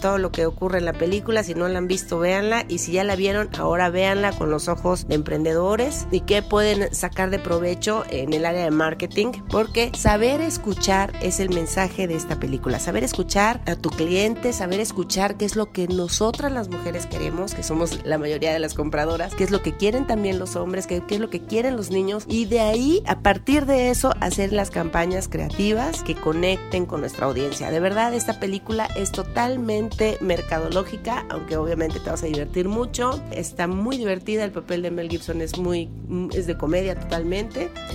Todo 0.00 0.18
lo 0.18 0.30
que 0.30 0.46
ocurre 0.46 0.78
en 0.78 0.84
la 0.84 0.92
película, 0.92 1.42
si 1.42 1.54
no 1.54 1.66
la 1.68 1.78
han 1.78 1.88
visto, 1.88 2.18
véanla. 2.18 2.64
Y 2.68 2.78
si 2.78 2.92
ya 2.92 3.04
la 3.04 3.16
vieron, 3.16 3.48
ahora 3.56 3.90
véanla 3.90 4.32
con 4.32 4.50
los 4.50 4.68
ojos 4.68 5.08
de 5.08 5.14
emprendedores 5.14 6.06
y 6.10 6.20
qué 6.20 6.42
pueden 6.42 6.94
sacar 6.94 7.30
de 7.30 7.38
provecho 7.46 8.02
en 8.10 8.32
el 8.32 8.44
área 8.44 8.64
de 8.64 8.72
marketing, 8.72 9.28
porque 9.48 9.92
saber 9.96 10.40
escuchar 10.40 11.12
es 11.22 11.38
el 11.38 11.50
mensaje 11.50 12.08
de 12.08 12.16
esta 12.16 12.40
película. 12.40 12.80
Saber 12.80 13.04
escuchar 13.04 13.62
a 13.66 13.76
tu 13.76 13.90
cliente, 13.90 14.52
saber 14.52 14.80
escuchar 14.80 15.36
qué 15.36 15.44
es 15.44 15.54
lo 15.54 15.70
que 15.70 15.86
nosotras 15.86 16.50
las 16.50 16.68
mujeres 16.68 17.06
queremos, 17.06 17.54
que 17.54 17.62
somos 17.62 18.04
la 18.04 18.18
mayoría 18.18 18.52
de 18.52 18.58
las 18.58 18.74
compradoras, 18.74 19.32
qué 19.32 19.44
es 19.44 19.52
lo 19.52 19.62
que 19.62 19.76
quieren 19.76 20.08
también 20.08 20.40
los 20.40 20.56
hombres, 20.56 20.88
qué, 20.88 21.04
qué 21.06 21.14
es 21.14 21.20
lo 21.20 21.30
que 21.30 21.40
quieren 21.40 21.76
los 21.76 21.90
niños 21.90 22.24
y 22.26 22.46
de 22.46 22.58
ahí, 22.58 23.00
a 23.06 23.20
partir 23.20 23.64
de 23.64 23.90
eso, 23.90 24.12
hacer 24.18 24.52
las 24.52 24.70
campañas 24.70 25.28
creativas 25.28 26.02
que 26.02 26.16
conecten 26.16 26.84
con 26.84 26.98
nuestra 27.00 27.26
audiencia. 27.26 27.70
De 27.70 27.78
verdad, 27.78 28.12
esta 28.12 28.40
película 28.40 28.88
es 28.96 29.12
totalmente 29.12 30.18
mercadológica, 30.20 31.24
aunque 31.30 31.56
obviamente 31.56 32.00
te 32.00 32.10
vas 32.10 32.24
a 32.24 32.26
divertir 32.26 32.66
mucho. 32.66 33.22
Está 33.30 33.68
muy 33.68 33.98
divertida, 33.98 34.42
el 34.42 34.50
papel 34.50 34.82
de 34.82 34.90
Mel 34.90 35.08
Gibson 35.08 35.40
es 35.42 35.56
muy, 35.56 35.88
es 36.34 36.48
de 36.48 36.56
comedia 36.56 36.98
totalmente 36.98 37.35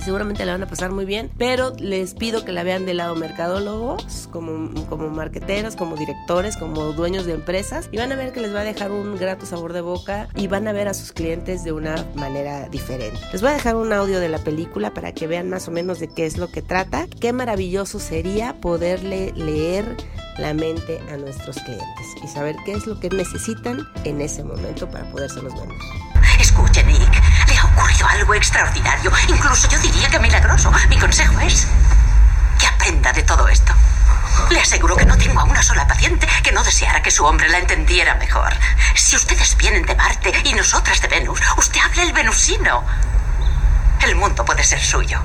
seguramente 0.04 0.46
la 0.46 0.54
van 0.54 0.64
a 0.64 0.68
pasar 0.68 0.92
muy 0.92 1.06
bien, 1.06 1.32
pero 1.38 1.74
les 1.78 2.14
pido 2.14 2.46
que 2.46 2.52
la 2.52 2.64
vean 2.64 2.86
del 2.86 2.98
lado 2.98 3.16
mercadólogos, 3.16 4.28
como, 4.32 4.74
como 4.86 5.10
marqueteros, 5.10 5.76
como 5.76 5.96
directores, 5.96 6.58
como 6.58 6.94
dueños 6.94 7.26
de 7.26 7.34
empresas, 7.34 7.90
y 7.92 7.98
van 7.98 8.12
a 8.12 8.16
ver 8.16 8.34
que 8.34 8.42
les 8.42 8.54
va 8.54 8.62
a 8.62 8.64
dejar 8.64 8.92
un 8.92 9.18
grato 9.18 9.46
sabor 9.46 9.74
de 9.74 9.82
boca 9.82 10.28
y 10.36 10.48
van 10.48 10.68
a 10.68 10.74
ver 10.74 10.88
a 10.88 10.94
sus 10.94 11.12
clientes 11.12 11.64
de 11.64 11.72
una 11.72 12.06
manera 12.16 12.70
diferente. 12.70 13.20
Les 13.32 13.42
voy 13.42 13.52
a 13.52 13.54
dejar 13.54 13.76
un 13.76 13.94
audio 13.94 14.20
de 14.20 14.30
la 14.30 14.40
película 14.40 14.94
para 14.94 15.14
que 15.14 15.28
vean 15.28 15.50
más 15.50 15.68
o 15.68 15.72
menos 15.72 16.00
de 16.00 16.08
qué 16.08 16.26
es 16.26 16.38
lo 16.38 16.52
que 16.52 16.62
trata. 16.62 17.08
Qué 17.20 17.34
maravilloso 17.34 18.00
sería 18.00 18.56
poderle 18.62 19.32
leer 19.36 19.86
la 20.38 20.54
mente 20.54 21.00
a 21.12 21.18
nuestros 21.18 21.58
clientes 21.58 22.08
y 22.24 22.28
saber 22.28 22.56
qué 22.66 22.74
es 22.74 22.88
lo 22.88 23.00
que 23.00 23.10
necesitan 23.10 23.88
en 24.04 24.22
ese 24.22 24.44
momento 24.44 24.90
para 24.90 25.10
podérselos 25.12 25.54
vender. 25.54 26.01
Ocurrido 27.76 28.08
algo 28.08 28.34
extraordinario, 28.36 29.12
incluso 29.28 29.68
yo 29.70 29.80
diría 29.80 30.10
que 30.10 30.20
milagroso. 30.20 30.72
Mi 30.90 30.98
consejo 31.00 31.40
es 31.40 31.68
que 32.60 32.68
aprenda 32.68 33.12
de 33.14 33.24
todo 33.24 33.48
esto. 33.48 33.74
Le 34.50 34.60
aseguro 34.60 34.96
que 34.96 35.06
no 35.06 35.18
tengo 35.18 35.40
a 35.40 35.44
una 35.46 35.64
sola 35.64 35.88
paciente 35.88 36.28
que 36.44 36.52
no 36.52 36.64
deseara 36.64 37.02
que 37.02 37.12
su 37.12 37.26
hombre 37.26 37.50
la 37.50 37.60
entendiera 37.60 38.16
mejor. 38.16 38.54
Si 38.96 39.16
ustedes 39.16 39.56
vienen 39.58 39.86
de 39.86 39.96
Marte 39.96 40.34
y 40.44 40.54
nosotras 40.54 41.02
de 41.02 41.08
Venus, 41.08 41.40
usted 41.58 41.80
habla 41.80 42.04
el 42.04 42.14
venusino. 42.14 42.84
El 44.02 44.16
mundo 44.16 44.44
puede 44.44 44.64
ser 44.64 44.82
suyo. 44.82 45.22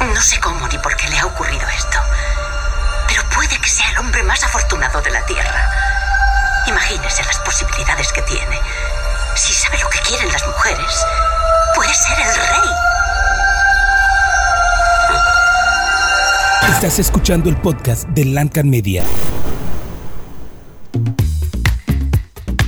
No 0.00 0.20
sé 0.22 0.40
cómo 0.40 0.66
ni 0.68 0.78
por 0.78 0.96
qué 0.96 1.08
le 1.08 1.18
ha 1.18 1.26
ocurrido 1.26 1.68
esto, 1.68 1.98
pero 3.08 3.28
puede 3.30 3.58
que 3.58 3.68
sea 3.68 3.90
el 3.90 3.98
hombre 3.98 4.22
más 4.22 4.42
afortunado 4.42 5.00
de 5.02 5.10
la 5.10 5.24
Tierra. 5.26 5.70
Imagínese 6.66 7.24
las 7.24 7.38
posibilidades 7.38 8.12
que 8.12 8.22
tiene. 8.22 8.60
Estás 16.78 17.00
escuchando 17.00 17.50
el 17.50 17.56
podcast 17.56 18.08
de 18.10 18.24
Lancan 18.24 18.70
Media. 18.70 19.02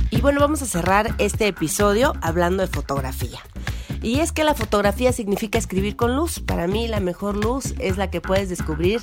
Y 0.09 0.19
bueno, 0.19 0.41
vamos 0.41 0.61
a 0.61 0.65
cerrar 0.65 1.15
este 1.17 1.47
episodio 1.47 2.11
hablando 2.21 2.61
de 2.61 2.67
fotografía. 2.67 3.39
Y 4.01 4.19
es 4.19 4.33
que 4.33 4.43
la 4.43 4.53
fotografía 4.53 5.13
significa 5.13 5.57
escribir 5.57 5.95
con 5.95 6.17
luz. 6.17 6.41
Para 6.41 6.67
mí 6.67 6.89
la 6.89 6.99
mejor 6.99 7.37
luz 7.37 7.73
es 7.79 7.95
la 7.95 8.09
que 8.09 8.19
puedes 8.19 8.49
descubrir 8.49 8.99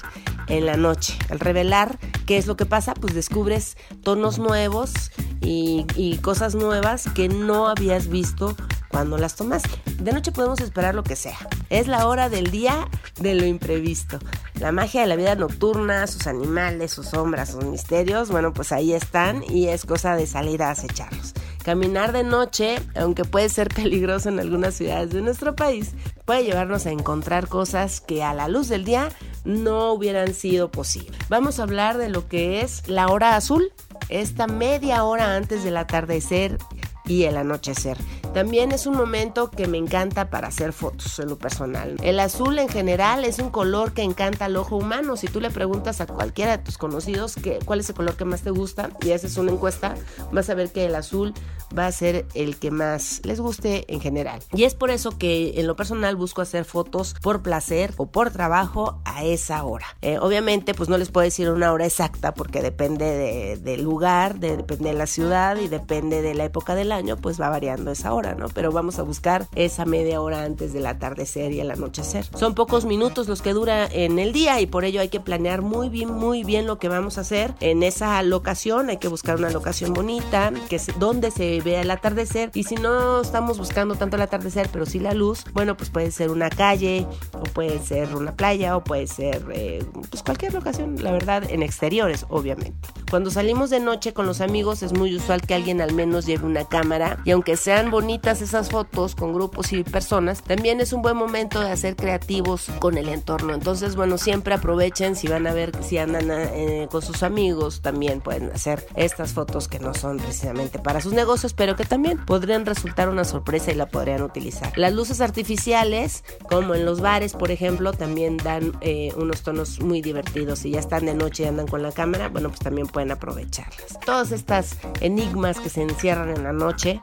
en 0.47 0.67
la 0.67 0.77
noche. 0.77 1.17
Al 1.31 1.41
revelar 1.41 1.99
qué 2.27 2.37
es 2.37 2.47
lo 2.47 2.59
que 2.59 2.67
pasa, 2.67 2.93
pues 2.93 3.15
descubres 3.15 3.79
tonos 4.03 4.39
nuevos 4.39 4.93
y, 5.41 6.19
cosas 6.21 6.55
nuevas 6.55 7.09
que 7.15 7.31
no 7.31 7.69
habías 7.69 8.09
visto 8.09 8.57
cuando 8.89 9.19
las 9.19 9.37
tomaste. 9.37 9.71
De 9.99 10.13
noche 10.13 10.33
podemos 10.33 10.61
esperar 10.61 10.95
lo 10.95 11.03
que 11.03 11.17
sea. 11.17 11.39
Es 11.71 11.87
la 11.87 12.07
hora 12.07 12.29
del 12.29 12.51
día 12.51 12.89
de 13.21 13.35
lo 13.35 13.45
imprevisto. 13.45 14.19
La 14.59 14.73
magia 14.73 15.03
de 15.03 15.07
la 15.07 15.17
vida 15.17 15.35
nocturna, 15.35 16.07
sus 16.07 16.27
animales, 16.27 16.93
sus 16.93 17.09
sombras, 17.09 17.51
sus 17.51 17.65
misterios, 17.65 18.31
bueno, 18.31 18.53
pues 18.53 18.73
ahí 18.73 18.93
están 18.93 19.43
y 19.49 19.69
es 19.69 19.85
cosa 19.85 20.17
de 20.17 20.27
salir 20.27 20.63
a 20.63 20.71
acecharlos. 20.71 21.35
Caminar 21.63 22.13
de 22.13 22.25
noche, 22.25 22.77
aunque 22.97 23.25
puede 23.25 23.49
ser 23.49 23.69
peligroso 23.69 24.31
en 24.31 24.41
algunas 24.41 24.75
ciudades 24.75 25.11
de 25.11 25.21
nuestro 25.21 25.55
país, 25.55 25.93
puede 26.25 26.45
llevarnos 26.45 26.87
a 26.87 26.93
encontrar 26.93 27.49
cosas 27.49 28.01
que 28.01 28.23
a 28.23 28.33
la 28.33 28.49
luz 28.49 28.69
del 28.69 28.85
día 28.85 29.11
no 29.45 29.93
hubieran 29.93 30.35
sido 30.35 30.71
posibles. 30.71 31.13
Vamos 31.29 31.59
a 31.59 31.65
hablar 31.65 31.99
de 31.99 32.09
lo 32.09 32.27
que 32.27 32.63
es 32.63 32.89
la 32.89 33.09
hora 33.09 33.37
azul, 33.37 33.71
esta 34.09 34.47
media 34.47 35.05
hora 35.05 35.37
antes 35.37 35.63
del 35.63 35.77
atardecer 35.77 36.59
y 37.05 37.25
el 37.25 37.37
anochecer. 37.37 37.99
También 38.35 38.73
es 38.73 38.87
un 38.87 38.97
momento 38.97 39.51
que 39.51 39.67
me 39.67 39.79
encanta 39.79 40.31
para 40.31 40.49
hacer 40.49 40.73
fotos 40.73 41.19
en 41.19 41.29
lo 41.29 41.39
personal. 41.39 41.97
El 42.03 42.21
azul 42.21 42.59
en 42.59 42.69
general 42.69 43.25
es 43.25 43.39
un 43.39 43.51
color 43.51 43.93
que 43.93 44.03
encanta 44.03 44.47
al 44.47 44.57
ojo 44.57 44.77
humano. 44.77 45.17
Si 45.17 45.27
tú 45.27 45.41
le 45.41 45.51
preguntas 45.51 46.01
a 46.01 46.07
cualquiera 46.07 46.57
de 46.57 46.63
tus 46.63 46.79
conocidos 46.79 47.35
que, 47.37 47.59
cuál 47.65 47.81
es 47.81 47.89
el 47.89 47.95
color 47.95 48.17
que 48.17 48.25
más 48.25 48.43
te 48.43 48.51
gusta 48.51 48.91
y 49.01 49.13
haces 49.13 49.37
una 49.37 49.53
encuesta, 49.53 49.95
vas 50.33 50.49
a 50.51 50.55
ver 50.55 50.71
que 50.71 50.87
el 50.87 50.95
azul 50.95 51.35
va 51.77 51.87
a 51.87 51.93
ser 51.93 52.27
el 52.35 52.57
que 52.57 52.71
más 52.71 53.21
les 53.25 53.41
guste 53.41 53.93
en 53.93 54.01
general. 54.01 54.41
Y 54.53 54.65
es 54.65 54.75
por 54.75 54.91
eso 54.91 55.17
que 55.19 55.61
en 55.61 55.67
lo 55.67 55.77
personal 55.77 56.17
busco 56.17 56.43
hacer 56.43 56.65
fotos 56.65 57.15
por 57.23 57.43
placer 57.43 57.93
o 57.97 58.07
por 58.07 58.31
trabajo 58.31 59.01
a 59.05 59.25
esa 59.25 59.63
hora. 59.65 59.87
Eh, 60.03 60.19
obviamente 60.19 60.75
pues 60.75 60.89
no 60.89 60.99
les 60.99 61.11
puedo 61.11 61.25
decir 61.25 61.51
una 61.51 61.73
hora 61.73 61.87
exacta 61.87 62.35
porque 62.35 62.63
depende 62.63 63.59
del 63.61 63.83
lugar, 63.83 64.39
depende 64.39 64.91
de 64.91 64.95
la 64.95 65.07
ciudad 65.07 65.57
y 65.57 65.69
depende 65.69 66.23
de 66.23 66.35
la 66.35 66.45
época 66.45 66.75
del 66.75 66.93
año, 66.93 67.17
pues 67.17 67.41
va 67.41 67.49
variando 67.49 67.91
esa 67.91 68.13
hora, 68.13 68.28
Pero 68.55 68.73
vamos 68.73 68.99
a 68.99 69.03
buscar 69.03 69.47
esa 69.55 69.85
media 69.85 70.21
hora 70.21 70.45
antes 70.45 70.73
del 70.73 70.87
atardecer 70.87 71.53
y 71.53 71.61
el 71.61 71.71
anochecer. 71.71 72.27
Son 72.37 72.55
pocos 72.55 72.85
minutos 72.85 73.29
los 73.29 73.43
que 73.43 73.53
dura 73.53 73.87
en 73.87 74.19
el 74.19 74.33
día 74.33 74.61
y 74.61 74.67
por 74.67 74.85
ello 74.85 75.01
hay 75.01 75.09
que 75.09 75.21
planear 75.21 75.63
muy 75.63 75.89
bien, 75.89 76.13
muy 76.13 76.45
bien 76.45 76.67
lo 76.67 76.79
que 76.79 76.89
vamos 76.89 77.19
a 77.19 77.23
hacer 77.23 77.55
en 77.61 77.83
esa 77.83 78.23
locación. 78.23 78.91
Hay 78.91 78.99
que 78.99 79.09
buscar 79.09 79.37
una 79.37 79.51
locación 79.51 79.95
bonita, 79.95 80.53
que 80.69 80.77
es 80.77 80.87
donde 80.99 81.31
se 81.31 81.61
vea 81.61 81.83
el 81.83 81.91
atardecer. 81.91 82.51
Y 82.55 82.65
si 82.65 82.77
no 82.77 83.21
estamos 83.21 83.59
buscando 83.59 83.95
tanto 83.95 84.17
el 84.17 84.23
atardecer, 84.23 84.69
pero 84.73 84.87
sí 84.87 84.99
la 84.99 85.15
luz, 85.15 85.45
bueno, 85.53 85.77
pues 85.77 85.91
puede 85.91 86.11
ser 86.11 86.31
una 86.31 86.51
calle, 86.51 87.07
o 87.33 87.43
puede 87.43 87.79
ser 87.79 88.15
una 88.15 88.33
playa, 88.33 88.77
o 88.77 88.85
puede 88.85 89.07
ser 89.07 89.45
eh, 89.53 89.85
pues 90.11 90.23
cualquier 90.23 90.55
locación, 90.55 91.03
la 91.03 91.13
verdad, 91.13 91.45
en 91.49 91.63
exteriores, 91.63 92.27
obviamente. 92.29 92.89
Cuando 93.11 93.31
salimos 93.31 93.71
de 93.71 93.81
noche 93.81 94.13
con 94.13 94.27
los 94.27 94.41
amigos 94.41 94.83
es 94.83 94.93
muy 94.93 95.17
usual 95.17 95.43
que 95.43 95.55
alguien 95.55 95.81
al 95.81 95.95
menos 95.95 96.27
lleve 96.27 96.45
una 96.45 96.65
cámara 96.67 97.21
y 97.25 97.31
aunque 97.31 97.57
sean 97.57 97.91
esas 98.15 98.71
fotos 98.71 99.15
con 99.15 99.35
grupos 99.35 99.73
y 99.73 99.85
personas, 99.85 100.43
también 100.43 100.81
es 100.81 100.93
un 100.93 101.03
buen 101.03 101.17
momento 101.17 101.61
de 101.61 101.71
hacer 101.71 101.95
creativos 101.95 102.69
con 102.79 102.97
el 102.97 103.09
entorno. 103.09 103.53
Entonces, 103.53 103.97
bueno, 103.97 104.17
siempre 104.17 104.55
aprovechen 104.55 105.15
si 105.15 105.29
van 105.29 105.47
a 105.47 105.53
ver 105.53 105.73
si 105.83 105.99
andan 105.99 106.31
eh, 106.31 106.89
con 106.91 107.03
sus 107.03 107.23
amigos, 107.23 107.83
también 107.83 108.21
pueden 108.21 108.51
hacer 108.53 108.87
estas 108.97 109.33
fotos 109.33 109.69
que 109.69 109.79
no 109.79 109.95
son 109.95 110.17
precisamente 110.19 110.79
para 110.79 111.01
sus 111.01 111.13
negocios, 111.13 111.53
pero 111.53 111.77
que 111.77 111.85
también 111.85 112.25
podrían 112.25 112.65
resultar 112.65 113.09
una 113.09 113.25
sorpresa 113.25 113.73
y 113.73 113.75
la 113.75 113.87
podrían 113.87 114.23
utilizar. 114.23 114.73
Las 114.77 114.95
luces 114.95 115.21
artificiales, 115.21 116.25
como 116.49 116.75
en 116.75 116.85
los 116.85 117.01
bares, 117.01 117.35
por 117.35 117.51
ejemplo, 117.51 117.93
también 117.93 118.37
dan 118.39 118.73
eh, 118.81 119.13
unos 119.17 119.43
tonos 119.43 119.81
muy 119.81 120.01
divertidos. 120.01 120.61
Si 120.61 120.71
ya 120.71 120.81
están 120.81 121.07
de 121.07 121.15
noche 121.15 121.45
y 121.45 121.47
andan 121.47 121.67
con 121.67 121.83
la 121.83 121.93
cámara, 121.93 122.29
bueno, 122.29 122.49
pues 122.49 122.61
también 122.61 122.87
pueden 122.87 123.11
aprovecharlas. 123.11 124.01
Todas 124.05 124.33
estas 124.33 124.77
enigmas 125.01 125.61
que 125.61 125.69
se 125.69 125.83
encierran 125.83 126.31
en 126.31 126.45
la 126.45 126.53
noche, 126.53 127.01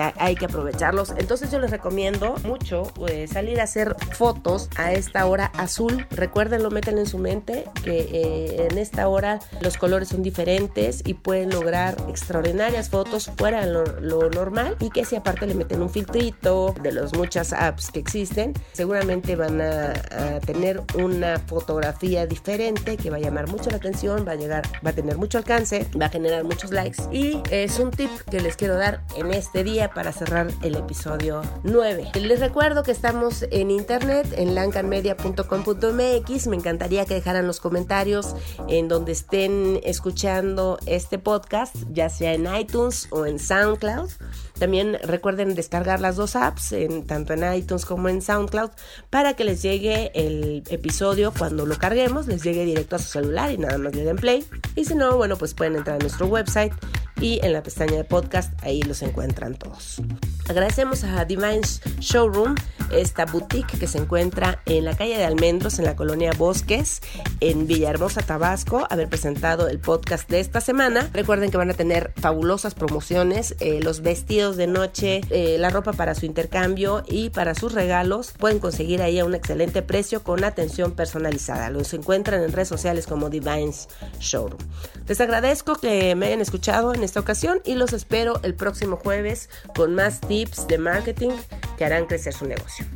hay 0.00 0.34
que 0.36 0.46
aprovecharlos. 0.46 1.14
Entonces 1.16 1.50
yo 1.50 1.58
les 1.58 1.70
recomiendo 1.70 2.34
mucho 2.44 2.92
eh, 3.08 3.26
salir 3.26 3.60
a 3.60 3.64
hacer 3.64 3.96
fotos 4.12 4.68
a 4.76 4.92
esta 4.92 5.26
hora 5.26 5.46
azul. 5.54 6.06
Recuérdenlo, 6.10 6.70
métanlo 6.70 7.00
en 7.00 7.06
su 7.06 7.18
mente 7.18 7.64
que 7.84 8.68
en 8.70 8.78
esta 8.78 9.08
hora 9.08 9.40
los 9.60 9.76
colores 9.76 10.08
son 10.08 10.22
diferentes 10.22 11.02
y 11.04 11.14
pueden 11.14 11.50
lograr 11.50 11.96
extraordinarias 12.08 12.88
fotos 12.88 13.30
fuera 13.36 13.66
de 13.66 13.72
lo, 13.72 14.28
normal 14.28 14.76
y 14.80 14.90
que 14.90 15.04
si 15.04 15.16
aparte 15.16 15.46
le 15.46 15.54
meten 15.54 15.80
un 15.80 15.88
filtrito 15.88 16.74
de 16.82 16.92
las 16.92 17.14
muchas 17.14 17.52
apps 17.52 17.90
que 17.90 17.98
existen, 17.98 18.52
seguramente 18.72 19.36
van 19.36 19.60
a, 19.60 19.92
a 19.92 20.40
tener 20.40 20.82
una 20.94 21.38
fotografía 21.38 22.26
diferente 22.26 22.96
que 22.96 23.10
va 23.10 23.16
a 23.16 23.20
llamar 23.20 23.48
mucho 23.48 23.70
la 23.70 23.76
atención, 23.76 24.26
va 24.26 24.32
a 24.32 24.36
llegar, 24.36 24.66
va 24.84 24.90
a 24.90 24.92
tener 24.92 25.16
mucho 25.16 25.38
alcance, 25.38 25.86
va 26.00 26.06
a 26.06 26.10
generar 26.10 26.44
muchos 26.44 26.70
likes 26.70 27.02
y 27.10 27.42
es 27.50 27.78
un 27.78 27.90
tip 27.90 28.10
que 28.30 28.40
les 28.40 28.56
quiero 28.56 28.76
dar 28.76 29.02
en 29.16 29.32
este 29.32 29.64
día 29.64 29.87
para 29.94 30.12
cerrar 30.12 30.48
el 30.62 30.76
episodio 30.76 31.42
9. 31.62 32.12
Les 32.20 32.40
recuerdo 32.40 32.82
que 32.82 32.90
estamos 32.92 33.44
en 33.50 33.70
internet 33.70 34.26
en 34.36 34.54
lancanmedia.com.mx. 34.54 36.46
Me 36.46 36.56
encantaría 36.56 37.04
que 37.04 37.14
dejaran 37.14 37.46
los 37.46 37.60
comentarios 37.60 38.34
en 38.68 38.88
donde 38.88 39.12
estén 39.12 39.80
escuchando 39.84 40.78
este 40.86 41.18
podcast, 41.18 41.74
ya 41.90 42.08
sea 42.08 42.34
en 42.34 42.46
iTunes 42.54 43.08
o 43.10 43.26
en 43.26 43.38
SoundCloud. 43.38 44.10
También 44.58 44.98
recuerden 45.02 45.54
descargar 45.54 46.00
las 46.00 46.16
dos 46.16 46.36
apps, 46.36 46.72
en, 46.72 47.06
tanto 47.06 47.32
en 47.32 47.54
iTunes 47.54 47.84
como 47.84 48.08
en 48.08 48.22
SoundCloud, 48.22 48.70
para 49.10 49.34
que 49.34 49.44
les 49.44 49.62
llegue 49.62 50.10
el 50.14 50.62
episodio 50.68 51.32
cuando 51.36 51.66
lo 51.66 51.76
carguemos, 51.76 52.26
les 52.26 52.42
llegue 52.42 52.64
directo 52.64 52.96
a 52.96 52.98
su 52.98 53.08
celular 53.08 53.50
y 53.52 53.58
nada 53.58 53.78
más 53.78 53.94
le 53.94 54.04
den 54.04 54.16
play. 54.16 54.44
Y 54.74 54.84
si 54.84 54.94
no, 54.94 55.16
bueno, 55.16 55.36
pues 55.36 55.54
pueden 55.54 55.76
entrar 55.76 55.96
a 55.96 55.98
nuestro 55.98 56.26
website 56.26 56.72
y 57.20 57.40
en 57.44 57.52
la 57.52 57.62
pestaña 57.62 57.96
de 57.96 58.04
podcast 58.04 58.52
ahí 58.62 58.82
los 58.82 59.02
encuentran 59.02 59.54
todos. 59.54 60.00
Agradecemos 60.48 61.04
a 61.04 61.24
Divine 61.24 61.60
Showroom, 62.00 62.54
esta 62.90 63.26
boutique 63.26 63.78
que 63.78 63.86
se 63.86 63.98
encuentra 63.98 64.62
en 64.66 64.84
la 64.84 64.96
calle 64.96 65.16
de 65.16 65.24
Almendros, 65.24 65.78
en 65.78 65.84
la 65.84 65.94
colonia 65.94 66.32
Bosques, 66.32 67.02
en 67.40 67.66
Villahermosa, 67.66 68.22
Tabasco, 68.22 68.86
haber 68.88 69.08
presentado 69.08 69.68
el 69.68 69.78
podcast 69.78 70.28
de 70.30 70.40
esta 70.40 70.60
semana. 70.60 71.10
Recuerden 71.12 71.50
que 71.50 71.56
van 71.56 71.70
a 71.70 71.74
tener 71.74 72.12
fabulosas 72.16 72.74
promociones, 72.74 73.56
eh, 73.60 73.80
los 73.82 74.00
vestidos 74.00 74.47
de 74.56 74.66
noche, 74.66 75.20
eh, 75.30 75.56
la 75.58 75.70
ropa 75.70 75.92
para 75.92 76.14
su 76.14 76.26
intercambio 76.26 77.02
y 77.06 77.30
para 77.30 77.54
sus 77.54 77.72
regalos. 77.72 78.32
Pueden 78.38 78.58
conseguir 78.58 79.02
ahí 79.02 79.18
a 79.18 79.24
un 79.24 79.34
excelente 79.34 79.82
precio 79.82 80.22
con 80.22 80.44
atención 80.44 80.92
personalizada. 80.92 81.70
Los 81.70 81.92
encuentran 81.94 82.42
en 82.42 82.52
redes 82.52 82.68
sociales 82.68 83.06
como 83.06 83.30
Divines 83.30 83.88
Showroom. 84.20 84.60
Les 85.06 85.20
agradezco 85.20 85.74
que 85.76 86.14
me 86.14 86.26
hayan 86.26 86.40
escuchado 86.40 86.94
en 86.94 87.02
esta 87.02 87.20
ocasión 87.20 87.60
y 87.64 87.74
los 87.74 87.92
espero 87.92 88.40
el 88.42 88.54
próximo 88.54 88.96
jueves 88.96 89.48
con 89.74 89.94
más 89.94 90.20
tips 90.20 90.66
de 90.68 90.78
marketing 90.78 91.30
que 91.76 91.84
harán 91.84 92.06
crecer 92.06 92.32
su 92.32 92.46
negocio. 92.46 92.86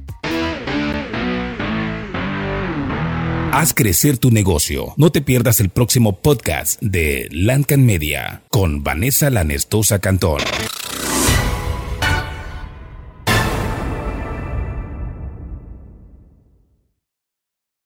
Haz 3.55 3.75
crecer 3.75 4.17
tu 4.17 4.31
negocio. 4.31 4.95
No 4.97 5.13
te 5.13 5.21
pierdas 5.21 5.61
el 5.61 5.69
próximo 5.69 6.19
podcast 6.21 6.81
de 6.81 7.29
Lancan 7.31 7.85
Media 7.85 8.45
con 8.49 8.83
Vanessa 8.83 9.29
Lanestosa 9.29 9.99
Cantón. 9.99 10.41